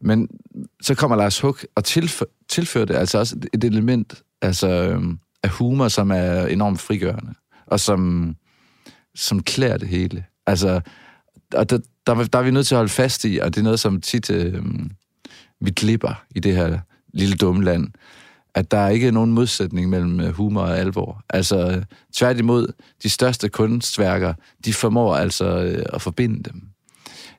[0.00, 0.28] Men
[0.82, 5.50] så kommer Lars Huck og tilfører, tilfører det altså også et element altså, øhm, af
[5.50, 7.34] humor, som er enormt frigørende,
[7.66, 8.34] og som,
[9.14, 10.24] som klæder det hele.
[10.46, 10.80] Altså,
[11.54, 11.78] og der,
[12.14, 14.00] der, der er vi nødt til at holde fast i, og det er noget, som
[14.00, 14.62] tit øh,
[15.60, 16.78] vi glipper i det her
[17.14, 17.88] lille dumme land,
[18.54, 21.22] at der ikke er nogen modsætning mellem øh, humor og alvor.
[21.30, 21.82] Altså, øh,
[22.14, 24.34] tværtimod, de største kunstværker,
[24.64, 26.62] de formår altså øh, at forbinde dem.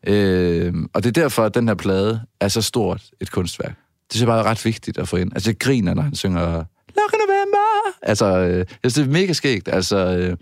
[0.07, 3.75] Øh, og det er derfor, at den her plade er så stort et kunstværk.
[3.77, 5.33] Det synes jeg bare er ret vigtigt at få ind.
[5.33, 6.63] Altså, jeg griner, når han synger
[6.95, 7.97] Lock November.
[8.01, 9.67] Altså, øh, jeg synes, det er mega skægt.
[9.67, 10.37] Altså, øh,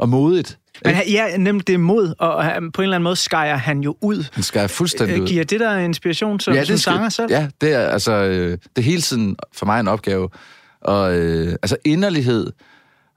[0.00, 0.58] og modigt.
[0.84, 3.56] Men han- ja, nemlig det er mod, og han, på en eller anden måde skærer
[3.56, 4.24] han jo ud.
[4.32, 5.28] Han skal fuldstændig Øh, ud.
[5.28, 7.26] Giver det der inspiration som, ja, som skal- sanger selv?
[7.30, 10.28] Ja, det er altså øh, det er hele tiden for mig en opgave.
[10.80, 12.52] Og øh, altså inderlighed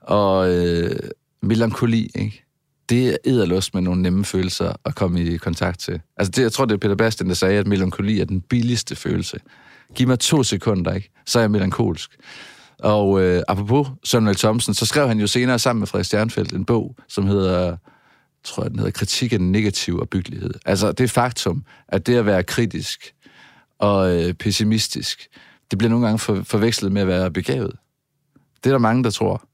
[0.00, 0.96] og øh,
[1.42, 2.44] melankoli, ikke?
[2.88, 6.00] Det er edderlust med nogle nemme følelser at komme i kontakt til.
[6.16, 8.96] Altså det, jeg tror, det er Peter Bastian, der sagde, at melankoli er den billigste
[8.96, 9.38] følelse.
[9.94, 11.10] Giv mig to sekunder, ikke?
[11.26, 12.10] Så er jeg melankolsk.
[12.78, 16.64] Og øh, apropos Søren Thomsen, så skrev han jo senere sammen med Frederik Stjernfeldt en
[16.64, 17.76] bog, som hedder
[18.44, 20.54] tror jeg, den hedder Kritik af den negative opbyggelighed.
[20.66, 23.14] Altså det faktum, at det at være kritisk
[23.78, 25.28] og øh, pessimistisk,
[25.70, 27.72] det bliver nogle gange for, forvekslet med at være begavet.
[28.64, 29.48] Det er der mange, der tror.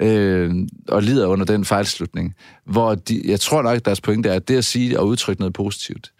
[0.00, 0.54] Øh,
[0.88, 2.34] og lider under den fejlslutning.
[2.64, 5.42] Hvor de, jeg tror nok, at deres pointe er, at det at sige og udtrykke
[5.42, 6.12] noget positivt,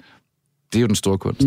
[0.73, 1.47] det er jo den store kunst.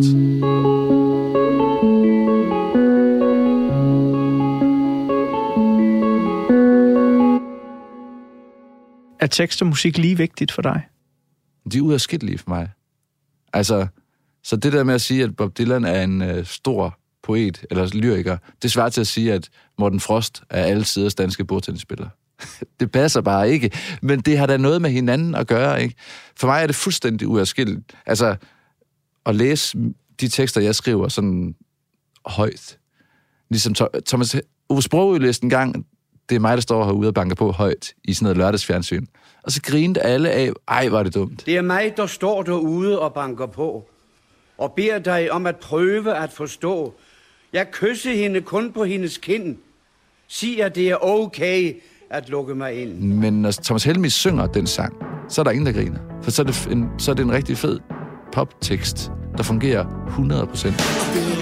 [9.19, 10.81] Er tekst og musik lige vigtigt for dig?
[11.71, 12.69] De er uafskillelige for mig.
[13.53, 13.87] Altså,
[14.43, 17.89] så det der med at sige, at Bob Dylan er en øh, stor poet eller
[17.93, 22.09] lyriker, det svarer til at sige, at Morten Frost er alle siders danske bordtennisspiller.
[22.79, 25.95] det passer bare ikke, men det har da noget med hinanden at gøre, ikke?
[26.35, 27.93] For mig er det fuldstændig uafskilleligt.
[28.05, 28.35] Altså,
[29.25, 29.77] at læse
[30.19, 31.55] de tekster, jeg skriver sådan
[32.25, 32.77] højt.
[33.49, 33.75] Ligesom
[34.07, 34.35] Thomas
[34.69, 35.85] Ove Sprogø læste en gang,
[36.29, 39.05] det er mig, der står herude og banker på højt i sådan noget lørdagsfjernsyn.
[39.43, 41.45] Og så grinede alle af, ej, var det dumt.
[41.45, 43.89] Det er mig, der står derude og banker på,
[44.57, 46.93] og beder dig om at prøve at forstå.
[47.53, 49.57] Jeg kysser hende kun på hendes kind.
[50.27, 52.99] Sig, at det er okay at lukke mig ind.
[52.99, 54.93] Men når Thomas Helmi synger den sang,
[55.29, 55.99] så er der ingen, der griner.
[56.23, 57.79] For så er det en, så er det en rigtig fed
[58.33, 61.38] poptekst, der fungerer 100 procent.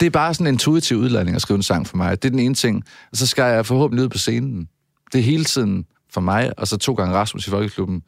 [0.00, 2.22] Det er bare sådan en intuitiv udladning at skrive en sang for mig.
[2.22, 2.84] Det er den ene ting.
[3.10, 4.68] Og så skal jeg forhåbentlig ud på scenen.
[5.12, 8.02] Det er hele tiden for mig, og så to gange Rasmus i Folkeklubben,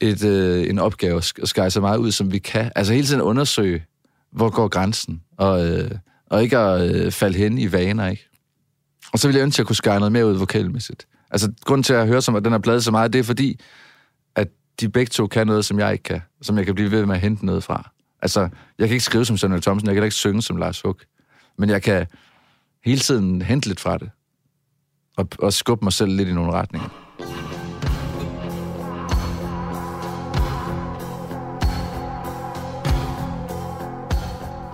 [0.00, 2.72] et, øh, en opgave at skære så meget ud, som vi kan.
[2.76, 3.84] Altså hele tiden undersøge,
[4.32, 5.90] hvor går grænsen, og, øh,
[6.26, 8.28] og ikke at øh, falde hen i vaner, ikke?
[9.12, 11.06] Og så ville jeg ønske, at jeg kunne skære noget mere ud vokalmæssigt.
[11.30, 13.22] Altså, grunden til at jeg hører som, at den er bladet så meget, det er
[13.22, 13.60] fordi,
[14.34, 14.48] at
[14.80, 16.20] de begge to kan noget, som jeg ikke kan.
[16.42, 17.90] Som jeg kan blive ved med at hente noget fra.
[18.22, 18.40] Altså,
[18.78, 21.04] jeg kan ikke skrive som Søren Thomsen, jeg kan ikke synge som Lars Huck.
[21.58, 22.06] Men jeg kan
[22.84, 24.10] hele tiden hente lidt fra det.
[25.16, 26.88] Og, og skubbe mig selv lidt i nogle retninger.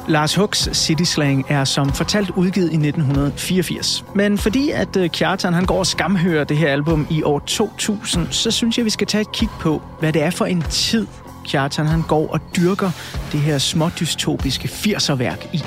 [0.09, 4.05] Lars Hooks City Slang er som fortalt udgivet i 1984.
[4.15, 8.27] Men fordi at øh, Kjartan han går og skamhører det her album i år 2000,
[8.31, 11.07] så synes jeg, vi skal tage et kig på, hvad det er for en tid,
[11.45, 12.91] Kjartan han går og dyrker
[13.33, 15.63] det her smådystopiske 80'er-værk i.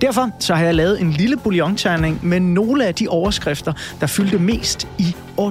[0.00, 4.38] Derfor så har jeg lavet en lille bouillonterning med nogle af de overskrifter, der fyldte
[4.38, 5.50] mest i år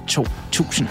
[0.52, 0.88] 2000.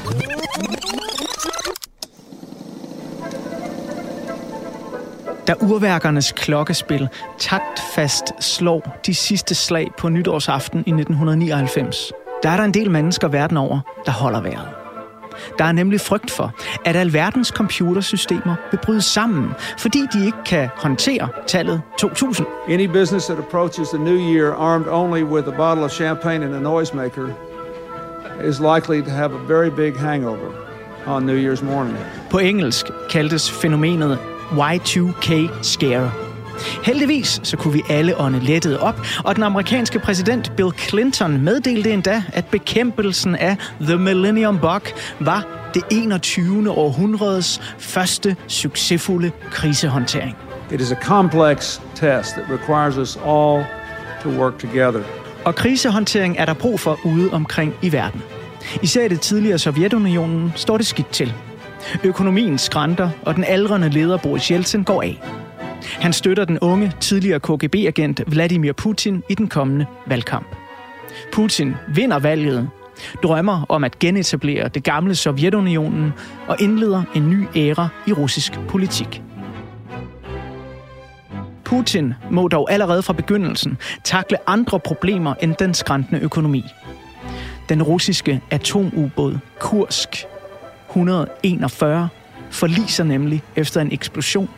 [5.47, 7.09] Da urværkernes klokkespil
[7.39, 12.12] taktfast slår de sidste slag på nytårsaften i 1999,
[12.43, 14.76] der er der en del mennesker verden over, der holder vejret.
[15.59, 16.53] Der er nemlig frygt for,
[16.84, 22.47] at alverdens computersystemer vil bryde sammen, fordi de ikke kan håndtere tallet 2000.
[22.68, 26.55] Any business that approaches the new year armed only with a bottle of champagne and
[26.55, 27.28] a noisemaker
[28.45, 30.53] is likely to have a very big hangover
[31.07, 31.97] on New Year's morning.
[32.30, 34.18] På engelsk kaldtes fænomenet
[34.53, 36.26] Y2K Scare.
[36.84, 41.92] Heldigvis så kunne vi alle ånde lettet op, og den amerikanske præsident Bill Clinton meddelte
[41.92, 44.82] endda, at bekæmpelsen af The Millennium Bug
[45.20, 46.70] var det 21.
[46.70, 50.36] århundredes første succesfulde krisehåndtering.
[50.72, 53.64] It is a complex test that requires us all
[54.22, 55.00] to work together.
[55.44, 58.22] Og krisehåndtering er der brug for ude omkring i verden.
[58.82, 61.32] Især i det tidligere Sovjetunionen står det skidt til.
[62.04, 65.22] Økonomien skrænter, og den aldrende leder Boris Yeltsin går af.
[65.93, 70.47] Han støtter den unge, tidligere KGB-agent Vladimir Putin i den kommende valgkamp.
[71.32, 72.68] Putin vinder valget,
[73.22, 76.12] drømmer om at genetablere det gamle Sovjetunionen
[76.49, 79.22] og indleder en ny æra i russisk politik.
[81.64, 86.64] Putin må dog allerede fra begyndelsen takle andre problemer end den skræntende økonomi.
[87.68, 90.24] Den russiske atomubåd Kursk
[90.89, 92.09] 141
[92.51, 94.49] forliser nemlig efter en eksplosion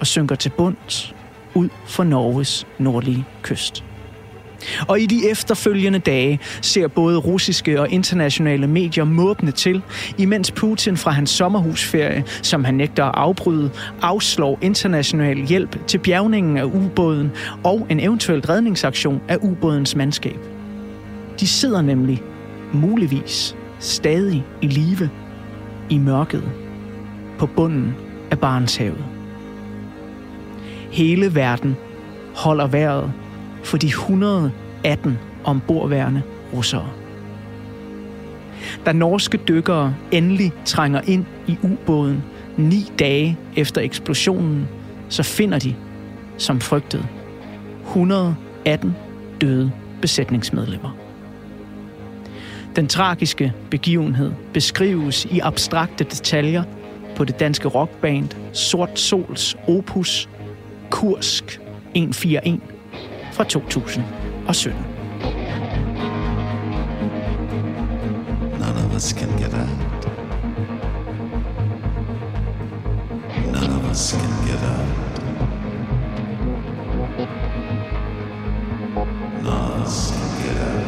[0.00, 1.14] og synker til bunds
[1.54, 3.84] ud for Norges nordlige kyst.
[4.88, 9.82] Og i de efterfølgende dage ser både russiske og internationale medier måbne til,
[10.18, 13.70] imens Putin fra hans sommerhusferie, som han nægter at afbryde,
[14.02, 17.30] afslår international hjælp til bjergningen af ubåden
[17.64, 20.38] og en eventuel redningsaktion af ubådens mandskab.
[21.40, 22.22] De sidder nemlig,
[22.72, 25.10] muligvis, stadig i live
[25.90, 26.44] i mørket
[27.38, 27.94] på bunden
[28.30, 29.15] af Barentshavet.
[30.96, 31.76] Hele verden
[32.34, 33.12] holder vejret
[33.64, 36.22] for de 118 ombordværende
[36.52, 36.88] russere.
[38.86, 42.24] Da norske dykkere endelig trænger ind i ubåden
[42.56, 44.68] ni dage efter eksplosionen,
[45.08, 45.74] så finder de,
[46.38, 47.06] som frygtet,
[47.86, 48.96] 118
[49.40, 50.96] døde besætningsmedlemmer.
[52.76, 56.62] Den tragiske begivenhed beskrives i abstrakte detaljer
[57.16, 60.28] på det danske rockband Sort Sols opus
[60.90, 61.60] Kursk
[61.94, 62.60] 141
[63.32, 64.74] fra 2017.
[68.58, 69.68] None of us can get out.
[73.52, 74.86] None of us can get out.
[79.42, 80.86] None of us can get out.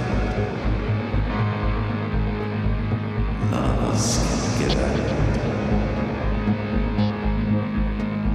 [3.50, 5.08] None of us can get out.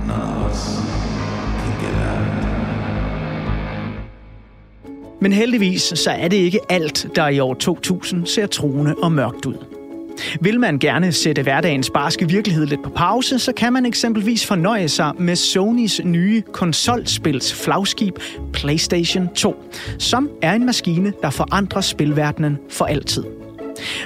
[0.07, 1.03] None of us can get out.
[5.22, 9.46] Men heldigvis så er det ikke alt, der i år 2000 ser truende og mørkt
[9.46, 9.56] ud.
[10.42, 14.90] Vil man gerne sætte hverdagens barske virkelighed lidt på pause, så kan man eksempelvis fornøje
[14.90, 18.20] sig med Sonys nye konsolspils flagskib
[18.54, 19.56] PlayStation 2,
[20.00, 23.24] som er en maskine, der forandrer spilverdenen for altid.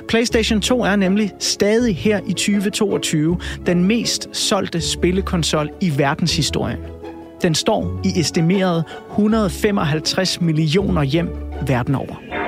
[0.07, 6.96] PlayStation 2 er nemlig stadig her i 2022 den mest solgte spillekonsol i verdenshistorien.
[7.41, 11.29] Den står i estimeret 155 millioner hjem
[11.67, 12.46] verden over.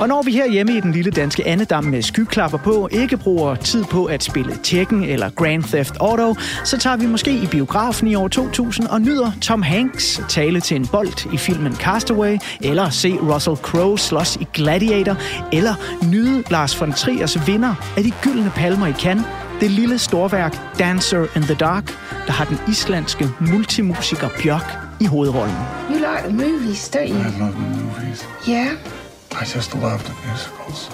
[0.00, 3.54] Og når vi her hjemme i den lille danske andedam med skyklapper på ikke bruger
[3.54, 6.34] tid på at spille Tekken eller Grand Theft Auto,
[6.64, 10.76] så tager vi måske i biografen i år 2000 og nyder Tom Hanks tale til
[10.76, 15.16] en bold i filmen Castaway, eller se Russell Crowe slås i Gladiator,
[15.52, 15.74] eller
[16.10, 19.24] nyde Lars von Triers vinder af de gyldne palmer i Cannes,
[19.60, 25.56] det lille storværk Dancer in the Dark, der har den islandske multimusiker Bjørk i hovedrollen.
[25.90, 27.18] You like the movies, don't you?
[27.18, 28.28] I love the movies.
[28.48, 28.93] Yeah.
[29.36, 30.90] I just love the musicals.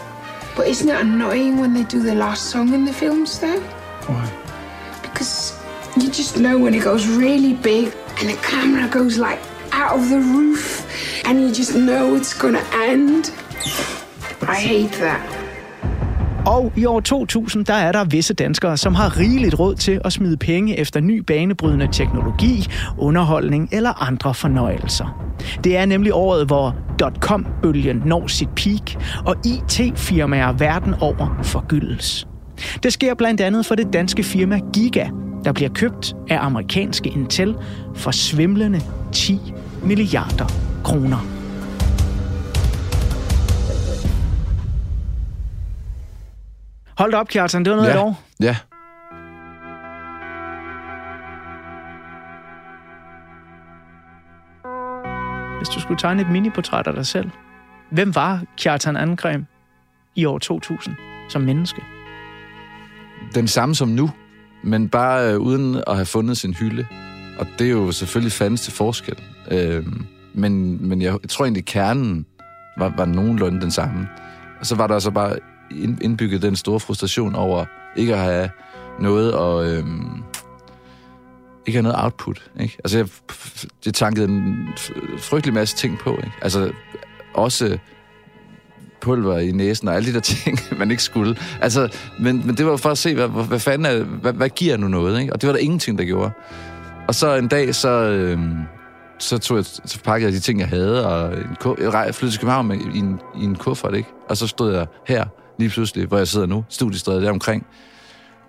[0.57, 3.61] But isn't it annoying when they do the last song in the films, though?
[3.61, 4.32] Why?
[5.03, 5.59] Because
[5.97, 9.41] you just know when it goes really big and the camera goes like
[9.72, 10.86] out of the roof
[11.24, 13.32] and you just know it's gonna end.
[14.43, 15.39] I hate that.
[16.47, 20.12] Og i år 2000, der er der visse danskere, som har rigeligt råd til at
[20.12, 22.66] smide penge efter ny banebrydende teknologi,
[22.99, 25.32] underholdning eller andre fornøjelser.
[25.64, 26.76] Det er nemlig året, hvor
[27.20, 32.28] .com-bølgen når sit peak, og IT-firmaer verden over forgyldes.
[32.82, 35.09] Det sker blandt andet for det danske firma Giga,
[35.45, 37.55] der bliver købt af amerikanske Intel
[37.95, 38.80] for svimlende
[39.12, 39.41] 10
[39.82, 40.47] milliarder
[40.84, 41.39] kroner.
[47.01, 47.64] Hold da op, Kjartan.
[47.64, 47.94] Det var noget ja.
[47.94, 48.22] af et år.
[48.40, 48.57] Ja.
[55.59, 57.30] Hvis du skulle tegne et miniportræt af dig selv,
[57.90, 59.46] hvem var Kjartan Angrem
[60.14, 60.94] i år 2000
[61.28, 61.82] som menneske?
[63.34, 64.11] Den samme som nu,
[64.64, 66.86] men bare øh, uden at have fundet sin hylde.
[67.38, 69.18] Og det er jo selvfølgelig fandens til forskel.
[69.51, 69.86] Øh,
[70.34, 72.26] men, men jeg, tror egentlig, kernen
[72.78, 74.09] var, var nogenlunde den samme.
[74.61, 75.36] Og så var der så bare
[76.01, 77.64] indbygget den store frustration over
[77.97, 78.51] ikke at have
[79.01, 80.23] noget og øhm,
[81.66, 82.51] ikke have noget output.
[82.61, 82.77] Ikke?
[82.85, 83.09] Altså, jeg,
[83.85, 84.68] det tankede en
[85.18, 86.11] frygtelig masse ting på.
[86.16, 86.33] Ikke?
[86.43, 86.73] Altså,
[87.35, 87.79] også
[89.01, 91.37] pulver i næsen og alle de der ting, man ikke skulle.
[91.61, 91.89] Altså,
[92.21, 94.77] men, men det var for at se, hvad, hvad, hvad fanden er, hvad, hvad giver
[94.77, 95.21] nu noget?
[95.21, 95.33] Ikke?
[95.33, 96.31] Og det var der ingenting, der gjorde.
[97.09, 98.57] Og så en dag, så, øhm,
[99.18, 102.33] så, tog jeg, så pakkede jeg de ting, jeg havde, og en, ku- jeg flyttede
[102.33, 104.09] til København med, i, en, i en kuffert, ikke?
[104.29, 105.25] Og så stod jeg her,
[105.61, 107.67] lige pludselig, hvor jeg sidder nu, studiestredet der omkring,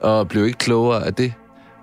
[0.02, 1.34] og blev ikke klogere af det,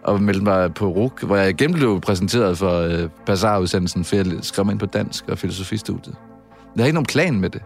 [0.02, 4.26] og meldte mig på RUK, hvor jeg igen blev præsenteret for øh, Bazaar-udsendelsen, for jeg
[4.40, 6.14] skrev mig ind på dansk og filosofistudiet.
[6.76, 7.62] Jeg har ikke nogen plan med det,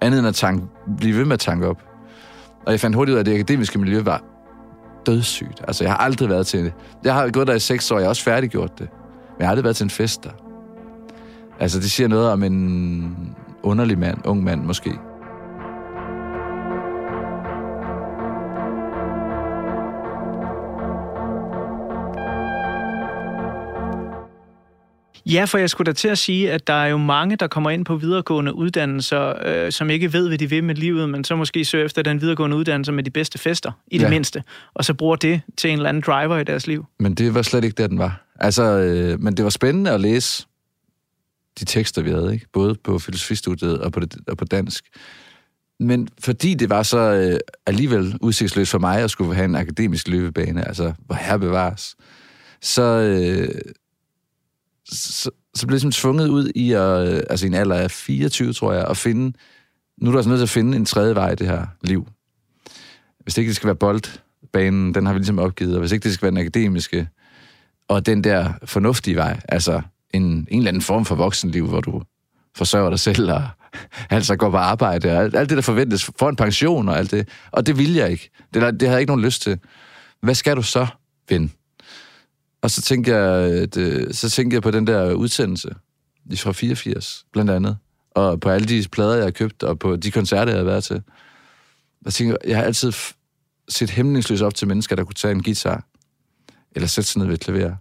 [0.00, 0.66] andet end at tanke,
[0.96, 1.82] blive ved med at tanke op.
[2.66, 4.22] Og jeg fandt hurtigt ud af, at det akademiske miljø var
[5.06, 5.62] dødssygt.
[5.66, 6.64] Altså, jeg har aldrig været til...
[6.64, 6.72] det.
[7.04, 8.88] Jeg har gået der i seks år, jeg har også færdiggjort det.
[8.90, 10.30] Men jeg har aldrig været til en fest der.
[11.60, 14.92] Altså, det siger noget om en underlig mand, ung mand måske.
[25.32, 27.70] Ja, for jeg skulle da til at sige, at der er jo mange, der kommer
[27.70, 31.36] ind på videregående uddannelser, øh, som ikke ved, hvad de vil med livet, men så
[31.36, 34.10] måske søger efter den videregående uddannelse med de bedste fester, i det Ja.
[34.10, 34.42] mindste,
[34.74, 36.86] og så bruger det til en eller anden driver i deres liv.
[36.98, 38.26] Men det var slet ikke det, den var.
[38.40, 40.46] Altså, øh, men det var spændende at læse
[41.60, 42.46] de tekster, vi havde, ikke?
[42.52, 44.84] Både på filosofistudiet og på, det, og på dansk.
[45.80, 50.08] Men fordi det var så øh, alligevel udsigtsløst for mig at skulle have en akademisk
[50.08, 51.94] løbebane, altså hvor her bevares,
[52.62, 53.48] så, øh,
[54.88, 57.90] så, så blev jeg ligesom tvunget ud i, at, øh, altså i en alder af
[57.90, 59.36] 24, tror jeg, at finde,
[60.00, 62.06] nu er du altså nødt til at finde en tredje vej i det her liv.
[63.20, 66.04] Hvis det ikke det skal være boldbanen, den har vi ligesom opgivet, og hvis ikke
[66.04, 67.08] det skal være den akademiske,
[67.88, 72.02] og den der fornuftige vej, altså en, en eller anden form for voksenliv, hvor du
[72.56, 73.48] forsørger dig selv, og
[74.10, 77.10] altså går på arbejde, og alt, alt det, der forventes, for en pension og alt
[77.10, 77.28] det.
[77.50, 78.30] Og det ville jeg ikke.
[78.54, 79.58] Det, det havde jeg ikke nogen lyst til.
[80.22, 80.86] Hvad skal du så,
[81.28, 81.52] ven?
[82.62, 85.74] Og så tænkte jeg, at, øh, så tænkte jeg på den der udsendelse
[86.36, 87.76] fra 84, blandt andet.
[88.10, 90.84] Og på alle de plader, jeg har købt, og på de koncerter, jeg har været
[90.84, 91.02] til.
[92.04, 92.92] Jeg tænker, jeg har altid
[93.68, 95.84] set hæmningsløst op til mennesker, der kunne tage en guitar,
[96.72, 97.74] eller sætte sig ned ved et klaver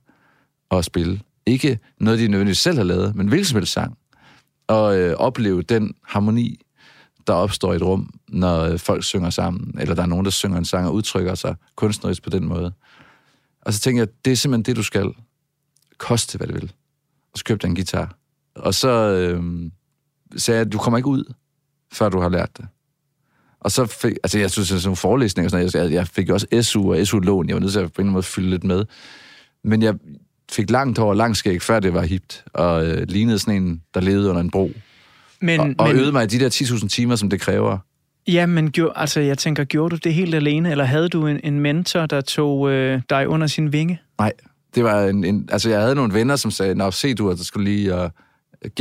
[0.70, 1.22] og spille.
[1.46, 3.98] Ikke noget, de nødvendigvis selv har lavet, men hvilken som helst sang.
[4.68, 6.60] Og øh, opleve den harmoni,
[7.28, 10.32] der opstår i et rum, når øh, folk synger sammen, eller der er nogen, der
[10.32, 12.74] synger en sang og udtrykker sig kunstnerisk på den måde.
[13.62, 15.14] Og så tænker jeg, det er simpelthen det, du skal.
[15.98, 16.72] Koste, hvad det vil.
[17.34, 18.16] Og så købte jeg en guitar.
[18.56, 19.44] Og så øh,
[20.38, 21.34] sagde jeg, du kommer ikke ud,
[21.94, 22.68] før du har lært det.
[23.60, 25.92] Og så fik, altså jeg synes, sådan nogle forelæsninger, og sådan noget.
[25.92, 28.02] Jeg, jeg fik også SU og SU-lån, jeg var nødt til at på en eller
[28.02, 28.86] anden måde fylde lidt med.
[29.64, 29.96] Men jeg
[30.52, 33.82] fik langt hår og langt skæg, før det var hipt, og øh, lignede sådan en,
[33.94, 34.72] der levede under en bro.
[35.42, 37.78] Men, og, og men, øvede mig de der 10.000 timer, som det kræver.
[38.28, 41.40] Ja, men gjorde, altså, jeg tænker, gjorde du det helt alene, eller havde du en,
[41.44, 44.02] en mentor, der tog øh, dig under sin vinge?
[44.20, 44.34] Nej,
[44.76, 45.50] det var en, en...
[45.52, 48.10] Altså, jeg havde nogle venner, som sagde, Nå, se du, at du skulle lige uh,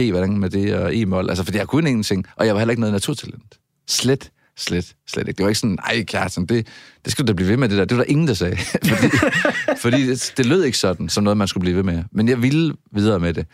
[0.00, 2.70] G, hvordan med det, og E-mål, Altså, fordi jeg kunne ingenting, og jeg var heller
[2.70, 3.58] ikke noget naturtalent.
[3.88, 5.38] Slet, slet, slet ikke.
[5.38, 6.66] Det var ikke sådan, nej, Kjartan, det,
[7.04, 7.84] det skulle du da blive ved med det der.
[7.84, 8.56] Det var der ingen, der sagde.
[8.56, 12.04] fordi fordi det, det lød ikke sådan, som noget, man skulle blive ved med.
[12.12, 13.46] Men jeg ville videre med det.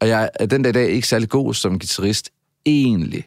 [0.00, 2.30] Og jeg er den dag i dag ikke særlig god som guitarist,
[2.66, 3.24] egentlig.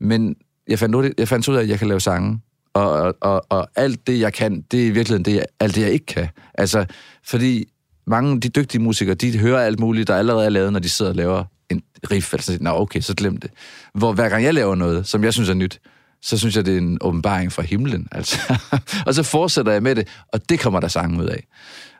[0.00, 0.36] Men
[0.68, 2.40] jeg fandt, ud, jeg fandt ud af, at jeg kan lave sange.
[2.74, 5.74] Og, og, og, og alt det, jeg kan, det er i virkeligheden det, jeg, alt
[5.74, 6.28] det, jeg ikke kan.
[6.54, 6.84] Altså,
[7.24, 7.64] fordi
[8.06, 10.88] mange af de dygtige musikere, de hører alt muligt, der allerede er lavet, når de
[10.88, 12.32] sidder og laver en riff.
[12.32, 13.50] Altså, nå, okay, så glem det.
[13.94, 15.80] Hvor hver gang jeg laver noget, som jeg synes er nyt,
[16.22, 18.08] så synes jeg, det er en åbenbaring fra himlen.
[18.12, 18.58] Altså.
[19.06, 21.46] og så fortsætter jeg med det, og det kommer der sange ud af.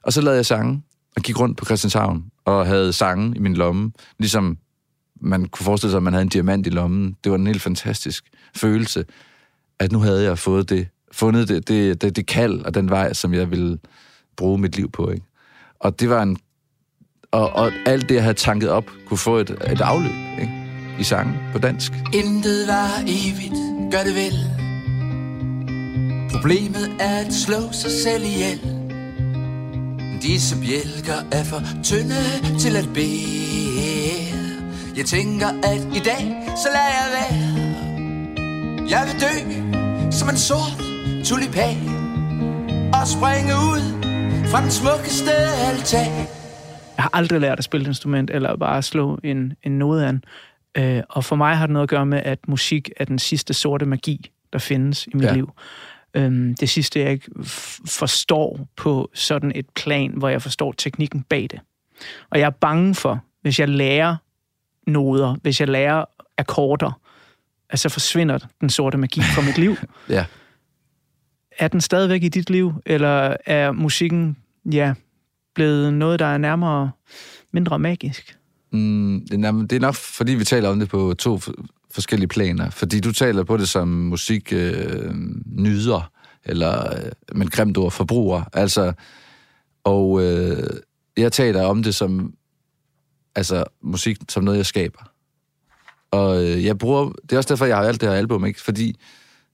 [0.03, 0.83] Og så lavede jeg sange,
[1.17, 4.59] og gik rundt på Christianshavn, og havde sange i min lomme, ligesom
[5.21, 7.17] man kunne forestille sig, at man havde en diamant i lommen.
[7.25, 9.05] Det var en helt fantastisk følelse,
[9.79, 13.13] at nu havde jeg fået det, fundet det, det, det, det kald og den vej,
[13.13, 13.79] som jeg ville
[14.37, 15.11] bruge mit liv på.
[15.11, 15.27] Ikke?
[15.81, 16.37] Og det var en...
[17.31, 20.53] Og, og alt det, jeg havde tanket op, kunne få et, et afløb ikke?
[20.99, 21.93] i sangen på dansk.
[22.15, 24.67] Intet var evigt, gør det vel
[26.31, 28.61] Problemet er at slå sig selv ihjel
[30.23, 34.26] Disse bjælker er for tynde til at bære
[34.97, 36.23] jeg tænker, at i dag,
[36.63, 37.39] så lader jeg være
[38.89, 39.35] Jeg vil dø
[40.11, 40.77] som en sort
[41.25, 41.77] tulipan
[42.95, 43.83] Og springe ud
[44.51, 45.33] fra den smukkeste
[45.69, 46.13] altan
[46.97, 50.25] Jeg har aldrig lært at spille et instrument, eller bare slå en, en node an.
[50.77, 53.55] Øh, og for mig har det noget at gøre med, at musik er den sidste
[53.55, 55.35] sorte magi, der findes i mit Ja.
[55.35, 55.51] liv.
[56.15, 57.31] Øhm, det sidste, jeg ikke
[57.87, 61.61] forstår på sådan et plan, hvor jeg forstår teknikken bag det.
[62.31, 64.17] Og jeg er bange for, hvis jeg lærer
[64.87, 66.05] noder, hvis jeg lærer
[66.39, 67.01] akkorder,
[67.71, 69.77] at så forsvinder den sorte magi fra mit liv.
[70.09, 70.25] Ja.
[71.59, 74.37] Er den stadigvæk i dit liv, eller er musikken,
[74.73, 74.95] ja,
[75.55, 76.91] blevet noget, der er nærmere
[77.53, 78.39] mindre magisk?
[78.73, 81.41] Mm, det, er, nok, fordi vi taler om det på to
[81.91, 82.71] forskellige planer.
[82.71, 85.15] Fordi du taler på det som musik øh,
[85.47, 86.11] nyder,
[86.45, 88.43] eller øh, med grimt ord, forbruger.
[88.53, 88.93] Altså,
[89.85, 90.71] og øh,
[91.17, 92.33] jeg taler om det som
[93.37, 95.13] altså, musik som noget, jeg skaber.
[96.11, 98.61] Og øh, jeg bruger, det er også derfor, jeg har alt det her album, ikke?
[98.61, 98.97] Fordi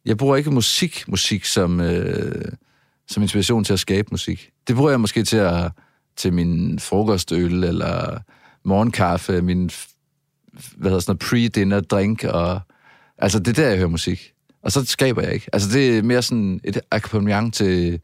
[0.05, 2.53] jeg bruger ikke musik, musik som, øh,
[3.09, 4.51] som inspiration til at skabe musik.
[4.69, 5.73] Det bruger jeg måske til at
[6.17, 8.19] til min frokostøl, eller
[8.65, 9.71] morgenkaffe, min
[10.77, 12.61] hvad hedder sådan noget, pre-dinner drink, og
[13.19, 14.33] altså det er der, jeg hører musik.
[14.63, 15.47] Og så skaber jeg ikke.
[15.53, 18.01] Altså det er mere sådan et akkompagnement til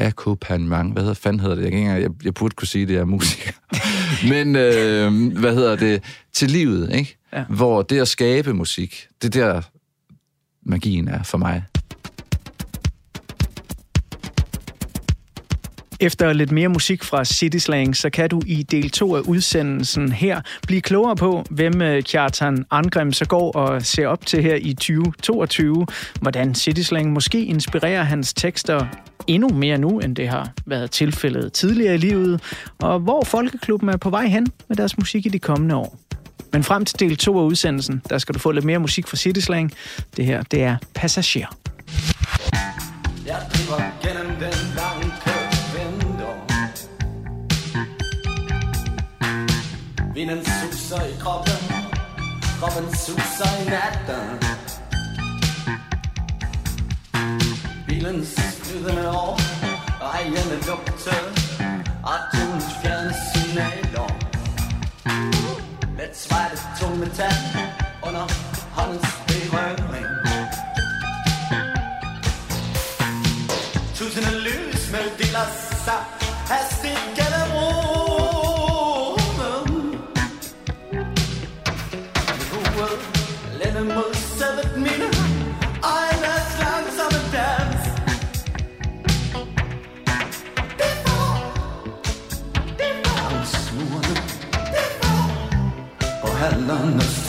[0.00, 0.92] akkompagnement.
[0.92, 1.64] Hvad hedder, fanden hedder det?
[1.64, 3.52] Jeg, ikke jeg, jeg burde kunne sige, det er musiker.
[4.32, 6.02] Men, øh, hvad hedder det?
[6.32, 7.16] Til livet, ikke?
[7.32, 7.44] Ja.
[7.48, 9.62] Hvor det at skabe musik, det er der
[10.62, 11.64] magien er for mig.
[16.02, 20.12] Efter lidt mere musik fra City Slang, så kan du i del 2 af udsendelsen
[20.12, 24.54] her blive klogere på, hvem øh, Kjartan Angrim så går og ser op til her
[24.54, 25.86] i 2022.
[26.20, 28.86] Hvordan City Slang måske inspirerer hans tekster
[29.34, 32.42] endnu mere nu, end det har været tilfældet tidligere i livet,
[32.78, 35.98] og hvor Folkeklubben er på vej hen med deres musik i de kommende år.
[36.52, 39.16] Men frem til del 2 af udsendelsen, der skal du få lidt mere musik fra
[39.16, 39.72] City Slang.
[40.16, 41.46] Det her, det er Passager.
[43.26, 45.30] Jeg driver gennem den blanke
[45.74, 46.34] vinter
[50.14, 51.54] Vinden suser i kroppen
[52.60, 54.38] Kroppen suser i natten
[57.88, 59.40] Bilens flydende år
[60.02, 61.16] Ejerne lugte
[62.06, 64.10] Radioens fjerne signaler
[65.98, 67.32] Let svejte tung metal
[68.02, 68.26] Under
[68.72, 70.06] håndens berøring.
[73.94, 75.46] Tusinde lys med meddeler
[75.84, 76.19] sig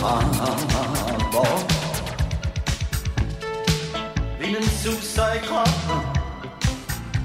[0.02, 1.72] hallerne strandbord
[4.40, 6.00] Vinden suser i kroppen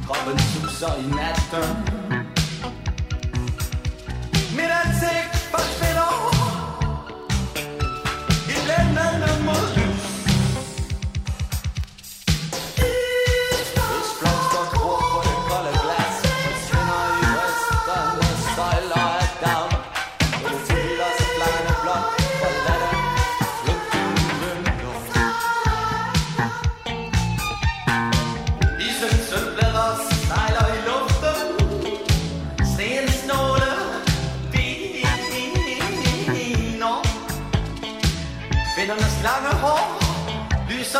[0.07, 0.95] Kroppen suser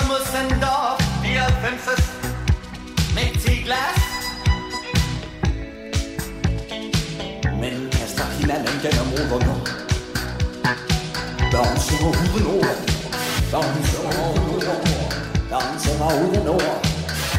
[0.05, 2.13] Mod center 94
[3.15, 4.01] Med til glas
[7.61, 9.55] Mænd kaster hinanden gennem ruderne
[11.53, 12.79] Danser uden ord
[13.53, 15.17] Danser uden ord
[15.51, 16.87] Danser uden ord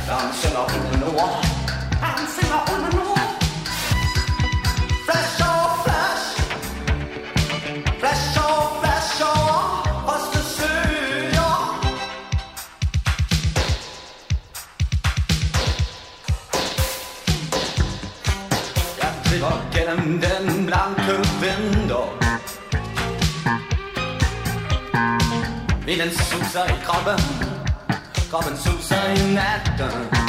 [0.09, 1.45] Danser uden ord
[2.01, 3.06] Danser uden ord
[26.57, 27.19] suser i kroppen
[28.29, 30.26] Kroppen suser i natten.